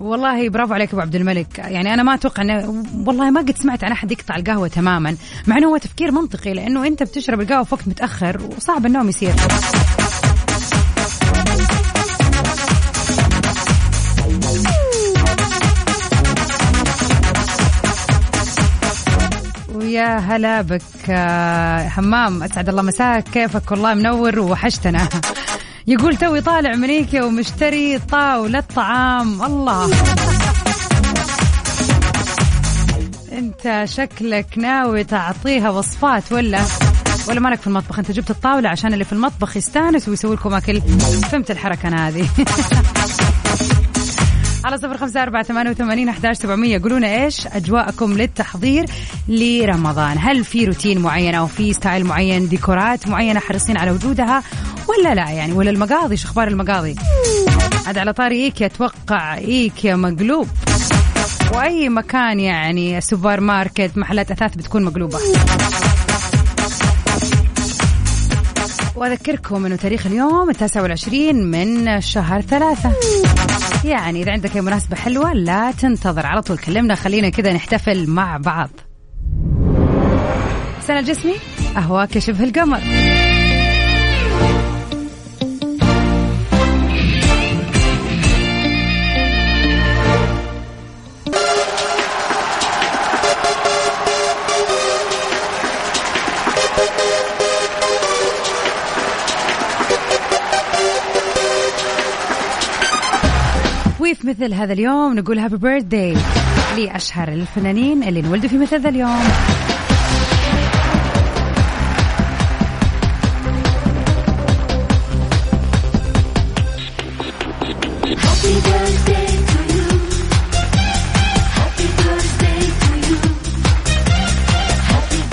والله 0.00 0.48
برافو 0.48 0.74
عليك 0.74 0.92
أبو 0.92 1.00
عبد 1.00 1.14
الملك. 1.14 1.58
يعني 1.58 1.94
أنا 1.94 2.02
ما 2.02 2.14
أتوقع 2.14 2.42
انه 2.42 2.84
والله 3.06 3.30
ما 3.30 3.40
قد 3.40 3.56
سمعت 3.56 3.84
عن 3.84 3.92
أحد 3.92 4.12
يقطع 4.12 4.36
القهوة 4.36 4.68
تماما. 4.68 5.16
مع 5.46 5.58
إنه 5.58 5.66
هو 5.66 5.76
تفكير 5.76 6.10
منطقي 6.10 6.52
لأنه 6.52 6.86
أنت 6.86 7.02
بتشرب 7.02 7.40
القهوة 7.40 7.64
في 7.64 7.74
وقت 7.74 7.88
متأخر 7.88 8.40
وصعب 8.56 8.86
النوم 8.86 9.08
يصير. 9.08 9.32
هلا 20.30 20.62
بك 20.62 20.82
آه، 21.10 21.88
همام 21.96 22.42
أسعد 22.42 22.68
الله 22.68 22.82
مساك 22.82 23.24
كيفك 23.24 23.70
والله 23.70 23.94
منور 23.94 24.38
ووحشتنا. 24.38 25.08
يقول 25.86 26.16
توي 26.16 26.40
طالع 26.40 26.74
ايكيا 26.84 27.22
ومشتري 27.22 27.98
طاولة 27.98 28.60
طعام 28.60 29.42
الله. 29.42 29.90
أنت 33.32 33.82
شكلك 33.84 34.46
ناوي 34.56 35.04
تعطيها 35.04 35.70
وصفات 35.70 36.32
ولا؟ 36.32 36.60
ولا 37.28 37.40
مالك 37.40 37.60
في 37.60 37.66
المطبخ؟ 37.66 37.98
أنت 37.98 38.10
جبت 38.10 38.30
الطاولة 38.30 38.68
عشان 38.68 38.92
اللي 38.92 39.04
في 39.04 39.12
المطبخ 39.12 39.56
يستانس 39.56 40.08
ويسوي 40.08 40.36
لكم 40.36 40.54
أكل. 40.54 40.80
فهمت 41.30 41.50
الحركة 41.50 41.88
أنا 41.88 42.08
هذه. 42.08 42.28
على 44.64 44.76
صفر 44.76 44.96
خمسة 44.96 45.22
أربعة 45.22 45.42
ثمانية 45.42 45.70
وثمانين 45.70 46.08
أحداش 46.08 46.36
سبعمية. 46.36 46.78
قولونا 46.82 47.24
إيش 47.24 47.46
أجواءكم 47.46 48.12
للتحضير 48.12 48.86
لرمضان؟ 49.28 50.16
هل 50.20 50.44
في 50.44 50.64
روتين 50.64 50.98
معين 50.98 51.34
أو 51.34 51.46
في 51.46 51.72
style 51.72 52.04
معين 52.04 52.48
ديكورات 52.48 53.08
معينة 53.08 53.40
حريصين 53.40 53.76
على 53.76 53.90
وجودها 53.90 54.42
ولا 54.88 55.14
لا 55.14 55.30
يعني؟ 55.30 55.52
ولا 55.52 55.70
المقاضي 55.70 56.16
شو 56.16 56.28
أخبار 56.28 56.48
المقاضي؟ 56.48 56.96
عاد 57.86 57.98
على 57.98 58.12
طاري 58.12 58.44
إيكيا 58.44 58.66
أتوقع 58.66 59.36
إيكيا 59.36 59.96
مقلوب. 59.96 60.48
وأي 61.54 61.88
مكان 61.88 62.40
يعني؟ 62.40 63.00
سوبر 63.00 63.40
ماركت 63.40 63.90
محلات 63.96 64.30
أثاث 64.30 64.56
بتكون 64.56 64.84
مقلوبة. 64.84 65.18
وأذكركم 68.96 69.66
أنه 69.66 69.76
تاريخ 69.76 70.06
اليوم 70.06 70.50
التاسع 70.50 70.82
والعشرين 70.82 71.50
من 71.50 72.00
شهر 72.00 72.40
ثلاثة. 72.40 72.92
يعني 73.84 74.22
إذا 74.22 74.32
عندك 74.32 74.56
أي 74.56 74.60
مناسبة 74.60 74.96
حلوة 74.96 75.32
لا 75.32 75.72
تنتظر. 75.72 76.26
على 76.26 76.42
طول 76.42 76.58
كلمنا. 76.58 76.94
خلينا 76.94 77.28
كذا 77.28 77.52
نحتفل 77.52 78.10
مع 78.10 78.36
بعض. 78.36 78.70
سنة 80.86 80.98
الجسمي 80.98 81.34
أهواك 81.76 82.18
شبه 82.18 82.44
القمر. 82.44 82.80
وفي 104.20 104.28
مثل 104.28 104.54
هذا 104.54 104.72
اليوم 104.72 105.18
نقول 105.18 105.38
هابي 105.38 105.56
بيرثداي 105.56 106.16
لأشهر 106.76 107.28
الفنانين 107.28 108.02
اللي 108.02 108.20
انولدوا 108.20 108.48
في 108.48 108.58
مثل 108.58 108.76
هذا 108.76 108.88
اليوم. 108.88 109.20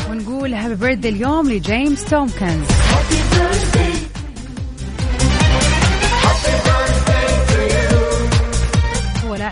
ونقول 0.09 0.53
هابي 0.53 0.75
بيرثداي 0.75 1.11
اليوم 1.11 1.49
لجيمس 1.49 2.05
تومكنز. 2.05 2.67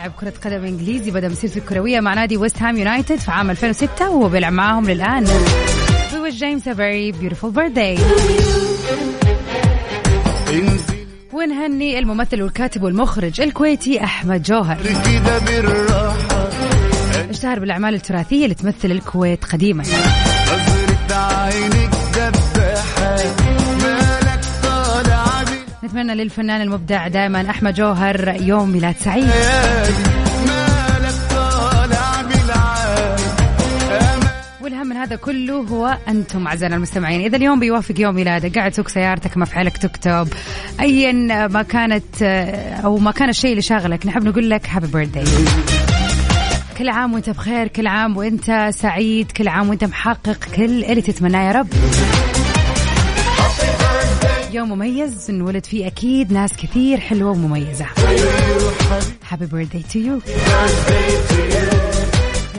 لاعب 0.06 0.20
كرة 0.20 0.34
قدم 0.46 0.66
إنجليزي 0.66 1.12
بدأ 1.12 1.28
مسيرته 1.28 1.58
الكروية 1.58 2.00
مع 2.00 2.14
نادي 2.14 2.38
ويست 2.38 2.62
هام 2.62 2.78
يونايتد 2.78 3.16
في 3.16 3.32
عام 3.32 3.50
2006 3.50 4.10
وهو 4.10 4.30
بيلعب 4.30 4.54
معاهم 4.54 4.86
للآن. 4.86 5.26
We 5.26 6.32
wish 6.32 6.40
James 6.40 6.68
a 6.68 6.74
very 6.74 7.12
beautiful 7.12 7.52
birthday. 7.52 8.00
ونهني 11.34 12.00
الممثل 12.00 12.42
والكاتب 12.42 12.84
والمخرج 12.84 13.42
الكويتي 13.42 14.04
أحمد 14.04 14.44
جوهر 14.44 14.78
اشتهر 17.30 17.60
بالأعمال 17.60 17.94
التراثية 17.94 18.44
اللي 18.44 18.56
تمثل 18.56 18.92
الكويت 18.92 19.46
قديما 19.46 19.84
نتمنى 25.96 26.16
للفنان 26.16 26.62
المبدع 26.62 27.08
دائما 27.08 27.50
أحمد 27.50 27.74
جوهر 27.74 28.42
يوم 28.42 28.70
ميلاد 28.70 28.96
سعيد. 29.00 29.30
والهم 34.62 34.88
من 34.88 34.96
هذا 34.96 35.16
كله 35.16 35.54
هو 35.54 35.98
أنتم 36.08 36.48
اعزائنا 36.48 36.76
المستمعين. 36.76 37.22
إذا 37.22 37.38
اليوم 37.38 37.60
بيوافق 37.60 38.00
يوم 38.00 38.16
ميلادك 38.16 38.58
قاعد 38.58 38.72
تسوق 38.72 38.88
سيارتك 38.88 39.38
مفعلك 39.38 39.78
تكتب 39.78 40.28
ايا 40.80 41.12
ما 41.48 41.62
كانت 41.62 42.24
أو 42.84 42.98
ما 42.98 43.12
كان 43.12 43.30
الشيء 43.30 43.52
اللي 43.52 43.62
شاغلك 43.62 44.06
نحب 44.06 44.24
نقول 44.24 44.50
لك 44.50 44.70
هابي 44.70 44.88
بيرثداي 44.88 45.24
كل 46.78 46.90
عام 46.90 47.14
وأنت 47.14 47.30
بخير 47.30 47.68
كل 47.68 47.88
عام 47.88 48.18
وأنت 48.18 48.70
سعيد 48.74 49.32
كل 49.32 49.48
عام 49.48 49.70
وأنت 49.70 49.84
محقق 49.84 50.38
كل 50.56 50.84
اللي 50.84 51.02
تتمناه 51.02 51.48
يا 51.48 51.52
رب. 51.52 51.68
يوم 54.56 54.70
مميز 54.70 55.32
نولد 55.32 55.66
فيه 55.66 55.88
أكيد 55.88 56.34
ناس 56.34 56.54
كثير 56.54 57.00
ومميزة. 57.32 57.86
happy 59.30 59.46
birthday 59.46 59.84
to 59.94 60.00
you 60.00 60.20
يا 60.28 61.75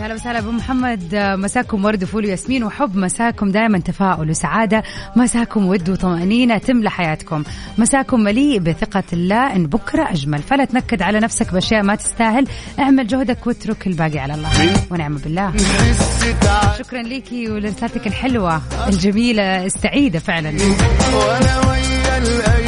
هلا 0.06 0.14
وسهلا 0.14 0.38
أبو 0.38 0.50
محمد. 0.50 1.14
مساكم 1.14 1.84
ورد 1.84 2.02
وفل 2.02 2.24
وياسمين 2.24 2.64
وحب. 2.64 2.96
مساكم 2.96 3.50
دائما 3.50 3.78
تفاؤل 3.78 4.30
وسعادة. 4.30 4.82
مساكم 5.16 5.66
ود 5.66 5.90
وطمأنينة 5.90 6.58
تملى 6.58 6.90
حياتكم. 6.90 7.44
مساكم 7.78 8.20
مليء 8.20 8.58
بثقة 8.58 9.02
الله. 9.12 9.56
إن 9.56 9.66
بكرة 9.66 10.10
أجمل. 10.10 10.42
فلا 10.42 10.64
تنكد 10.64 11.02
على 11.02 11.20
نفسك 11.20 11.52
بأشياء 11.52 11.82
ما 11.82 11.94
تستاهل. 11.94 12.46
اعمل 12.78 13.06
جهدك 13.06 13.46
واترك 13.46 13.86
الباقي 13.86 14.18
على 14.18 14.34
الله. 14.34 14.50
ونعم 14.90 15.16
بالله. 15.16 15.52
شكرا 16.78 17.02
ليكي 17.02 17.50
ولرسالتك 17.50 18.06
الحلوة 18.06 18.62
الجميلة. 18.88 19.64
السعيده 19.64 20.18
فعلا. 20.18 20.48
وأنا 20.48 21.68
ويا 21.68 22.65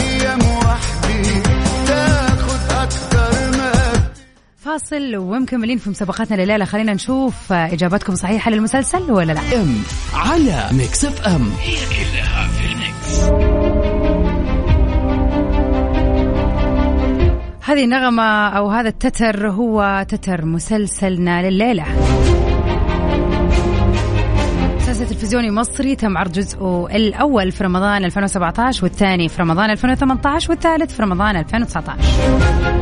فاصل 4.78 5.16
ومكملين 5.16 5.78
في 5.78 5.90
مسابقاتنا 5.90 6.42
لليلة. 6.42 6.64
خلينا 6.64 6.92
نشوف 6.94 7.52
إجاباتكم 7.52 8.14
صحيحة 8.14 8.50
للمسلسل 8.50 9.12
ولا 9.12 9.32
لا. 9.32 9.40
إم 9.40 9.82
على 10.14 10.68
ميكس 10.72 11.04
FM. 11.04 11.50
هي 11.60 11.76
كلها 11.76 12.48
في 12.48 12.72
ال 12.72 12.83
mix. 12.83 13.24
هذه 17.64 17.84
النغمة 17.84 18.48
أو 18.48 18.70
هذا 18.70 18.88
التتر 18.88 19.50
هو 19.50 20.06
تتر 20.08 20.44
مسلسلنا 20.44 21.50
لليلة. 21.50 21.84
مسلسل 24.76 25.06
تلفزيوني 25.06 25.50
مصري 25.50 25.96
تم 25.96 26.18
عرض 26.18 26.32
جزءه 26.32 26.88
الأول 26.96 27.52
في 27.52 27.64
رمضان 27.64 28.04
2017 28.04 28.84
والثاني 28.84 29.28
في 29.28 29.42
رمضان 29.42 29.70
2018 29.70 30.50
والثالث 30.50 30.96
في 30.96 31.02
رمضان 31.02 31.36
2019 31.36 32.77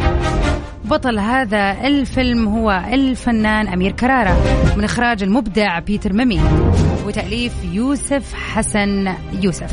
بطل 0.91 1.19
هذا 1.19 1.87
الفيلم 1.87 2.49
هو 2.49 2.85
الفنان 2.93 3.69
أمير 3.69 3.93
كرارة. 3.93 4.37
من 4.77 4.85
إخراج 4.85 5.23
المبدع 5.23 5.79
بيتر 5.79 6.13
ميمي 6.13 6.41
وتأليف 7.07 7.53
يوسف 7.73 8.35
حسن 8.35 9.13
يوسف. 9.43 9.73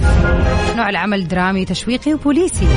نوع 0.77 0.89
العمل 0.89 1.27
درامي 1.27 1.65
تشويقي 1.65 2.13
وبوليسي. 2.13 2.67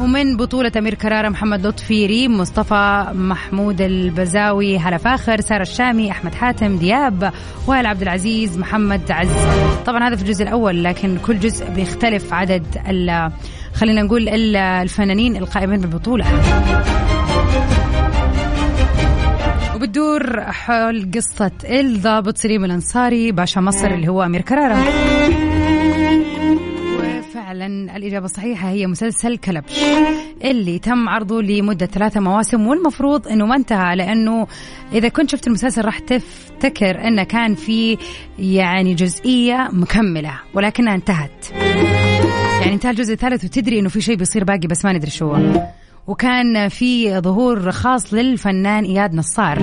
ومن 0.00 0.36
بطولة 0.36 0.72
أمير 0.76 0.94
كرارة 0.94 1.28
محمد 1.28 1.66
لطفي 1.66 2.06
ريم 2.06 2.38
مصطفى 2.38 3.06
محمود 3.14 3.80
البزاوي 3.80 4.78
هلا 4.78 4.96
فاخر 4.96 5.40
سارة 5.40 5.62
الشامي 5.62 6.10
أحمد 6.10 6.34
حاتم 6.34 6.76
دياب 6.76 7.32
وائل 7.66 7.86
عبد 7.86 8.02
العزيز 8.02 8.58
محمد 8.58 9.10
عز. 9.10 9.46
طبعا 9.86 10.08
هذا 10.08 10.16
في 10.16 10.22
الجزء 10.22 10.42
الأول 10.42 10.84
لكن 10.84 11.18
كل 11.18 11.38
جزء 11.38 11.70
بيختلف 11.70 12.32
عدد 12.32 12.64
خلينا 13.74 14.02
نقول 14.02 14.28
ال- 14.28 14.56
الفنانين 14.56 15.36
القائمين 15.36 15.80
بالبطولة. 15.80 16.24
وبتدور 19.74 20.40
حول 20.40 21.10
قصة 21.14 21.50
الضابط 21.64 22.36
سليم 22.36 22.64
الأنصاري 22.64 23.32
باشا 23.32 23.60
مصر 23.60 23.86
اللي 23.86 24.08
هو 24.08 24.22
أمير 24.22 24.40
كرارة. 24.40 24.78
وفعلا 26.98 27.96
الإجابة 27.96 28.24
الصحيحة 28.24 28.68
هي 28.68 28.86
مسلسل 28.86 29.36
كلبش 29.36 29.80
اللي 30.44 30.78
تم 30.78 31.08
عرضه 31.08 31.42
لمدة 31.42 31.86
ثلاثة 31.86 32.20
مواسم 32.20 32.66
والمفروض 32.66 33.28
أنه 33.28 33.46
ما 33.46 33.56
انتهى 33.56 33.96
لأنه 33.96 34.46
إذا 34.92 35.08
كنت 35.08 35.30
شفت 35.30 35.46
المسلسل 35.46 35.84
راح 35.84 35.98
تفتكر 35.98 37.06
أنه 37.08 37.22
كان 37.24 37.54
في 37.54 37.98
يعني 38.38 38.94
جزئية 38.94 39.68
مكملة 39.72 40.40
ولكنها 40.54 40.94
انتهت. 40.94 41.46
يعني 42.62 42.74
انتهى 42.74 42.90
الجزء 42.90 43.12
الثالث 43.12 43.44
وتدري 43.44 43.78
أنه 43.78 43.88
في 43.88 44.00
شيء 44.00 44.16
بيصير 44.16 44.44
باقي 44.44 44.66
بس 44.66 44.84
ما 44.84 44.92
ندري 44.92 45.10
شو 45.10 45.34
هو. 45.34 45.68
وكان 46.06 46.68
في 46.68 47.20
ظهور 47.20 47.70
خاص 47.70 48.14
للفنان 48.14 48.84
إياد 48.84 49.14
نصار. 49.14 49.58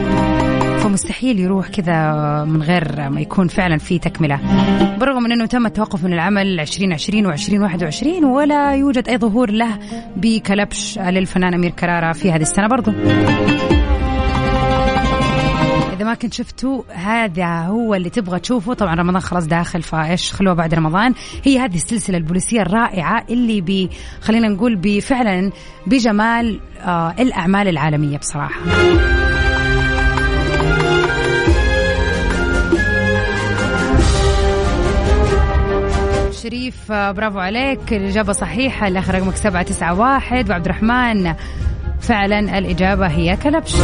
فمستحيل 0.80 1.40
يروح 1.40 1.68
كذا 1.68 2.14
من 2.44 2.64
غير 2.64 3.10
ما 3.10 3.22
يكون 3.22 3.48
فعلا 3.48 3.78
في 3.78 4.00
تكملة. 4.00 4.40
بالرغم 5.00 5.24
من 5.24 5.32
أنه 5.32 5.46
تم 5.46 5.66
التوقف 5.66 6.04
من 6.04 6.14
العمل 6.14 6.60
2020 6.60 7.38
و2021 7.38 8.24
ولا 8.24 8.76
يوجد 8.76 9.10
أي 9.10 9.18
ظهور 9.18 9.52
له 9.52 9.80
بكلبش 10.16 11.00
للفنان 11.00 11.54
أمير 11.54 11.72
كرارة 11.72 12.12
في 12.14 12.32
هذه 12.32 12.42
السنة 12.42 12.68
برضو. 12.68 12.92
إذا 16.00 16.08
ما 16.08 16.14
كنت 16.14 16.34
شفتوا 16.34 16.84
هذا 16.90 17.62
هو 17.62 17.96
اللي 17.96 18.10
تبغى 18.10 18.40
تشوفه. 18.40 18.74
طبعا 18.74 18.96
رمضان 18.96 19.22
خلاص 19.22 19.48
داخل 19.48 19.82
فايش 19.82 20.34
خلوه 20.34 20.54
بعد 20.54 20.74
رمضان. 20.74 21.14
هي 21.44 21.60
هذه 21.60 21.76
السلسلة 21.76 22.18
البوليسية 22.18 22.62
الرائعة 22.62 23.26
اللي 23.30 23.62
بي 23.62 23.90
خلينا 24.22 24.48
نقول 24.48 24.76
بفعلا 24.76 25.52
بجمال 25.88 26.60
آه 26.82 27.16
الأعمال 27.20 27.68
العالمية 27.68 28.18
بصراحة. 28.18 28.60
شريف 36.44 36.92
آه، 36.92 37.12
برافو 37.12 37.40
عليك. 37.40 37.94
الإجابة 37.94 38.34
صحيحة 38.34 38.88
الآخر 38.88 39.16
رقمك 39.16 39.36
سبعة 39.36 39.64
تسعة 39.64 40.00
واحد. 40.00 40.50
وعبد 40.50 40.66
الرحمن 40.66 41.34
فعلا 42.02 42.58
الإجابة 42.58 43.08
هي 43.08 43.38
كلبش. 43.38 43.76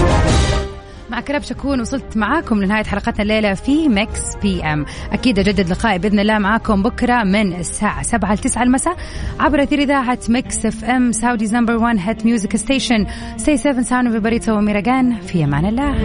مع 1.10 1.22
كلبش 1.22 1.52
أكون 1.52 1.82
وصلت 1.82 2.18
معاكم 2.18 2.64
لنهاية 2.64 2.84
حلقتنا 2.84 3.22
الليلة 3.22 3.54
في 3.54 3.90
Mix 3.90 4.36
PM 4.42 4.86
أكيد 5.12 5.40
أجدد 5.40 5.70
لقائي 5.70 6.00
بإذن 6.00 6.20
الله 6.20 6.40
معاكم 6.40 6.84
بكرة 6.84 7.24
من 7.24 7.54
الساعة 7.54 8.04
7 8.04 8.34
ل 8.34 8.38
9 8.38 8.64
المساء 8.64 8.98
عبر 9.40 9.64
أثير 9.64 9.80
إذاعة 9.80 10.20
Mix 10.30 10.66
FM 10.66 11.12
Saudi's 11.12 11.56
number 11.56 11.76
1 11.76 11.98
hit 12.00 12.26
music 12.26 12.56
station 12.56 12.87
stay 12.87 13.06
safe 13.38 13.49
and 13.49 13.58
sound 13.58 14.18
بريتا 14.18 14.54
وميراجان 14.54 15.20
في 15.20 15.44
أمان 15.44 15.66
الله 15.66 15.96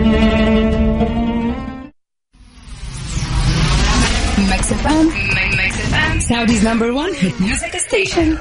FM. 4.71 5.07
Mix 5.59 5.77
FM. 5.91 6.21
Saudi's 6.21 6.63
number 6.63 6.95
one 6.95 7.13
hit 7.15 7.39
music 7.41 7.75
station. 7.75 8.41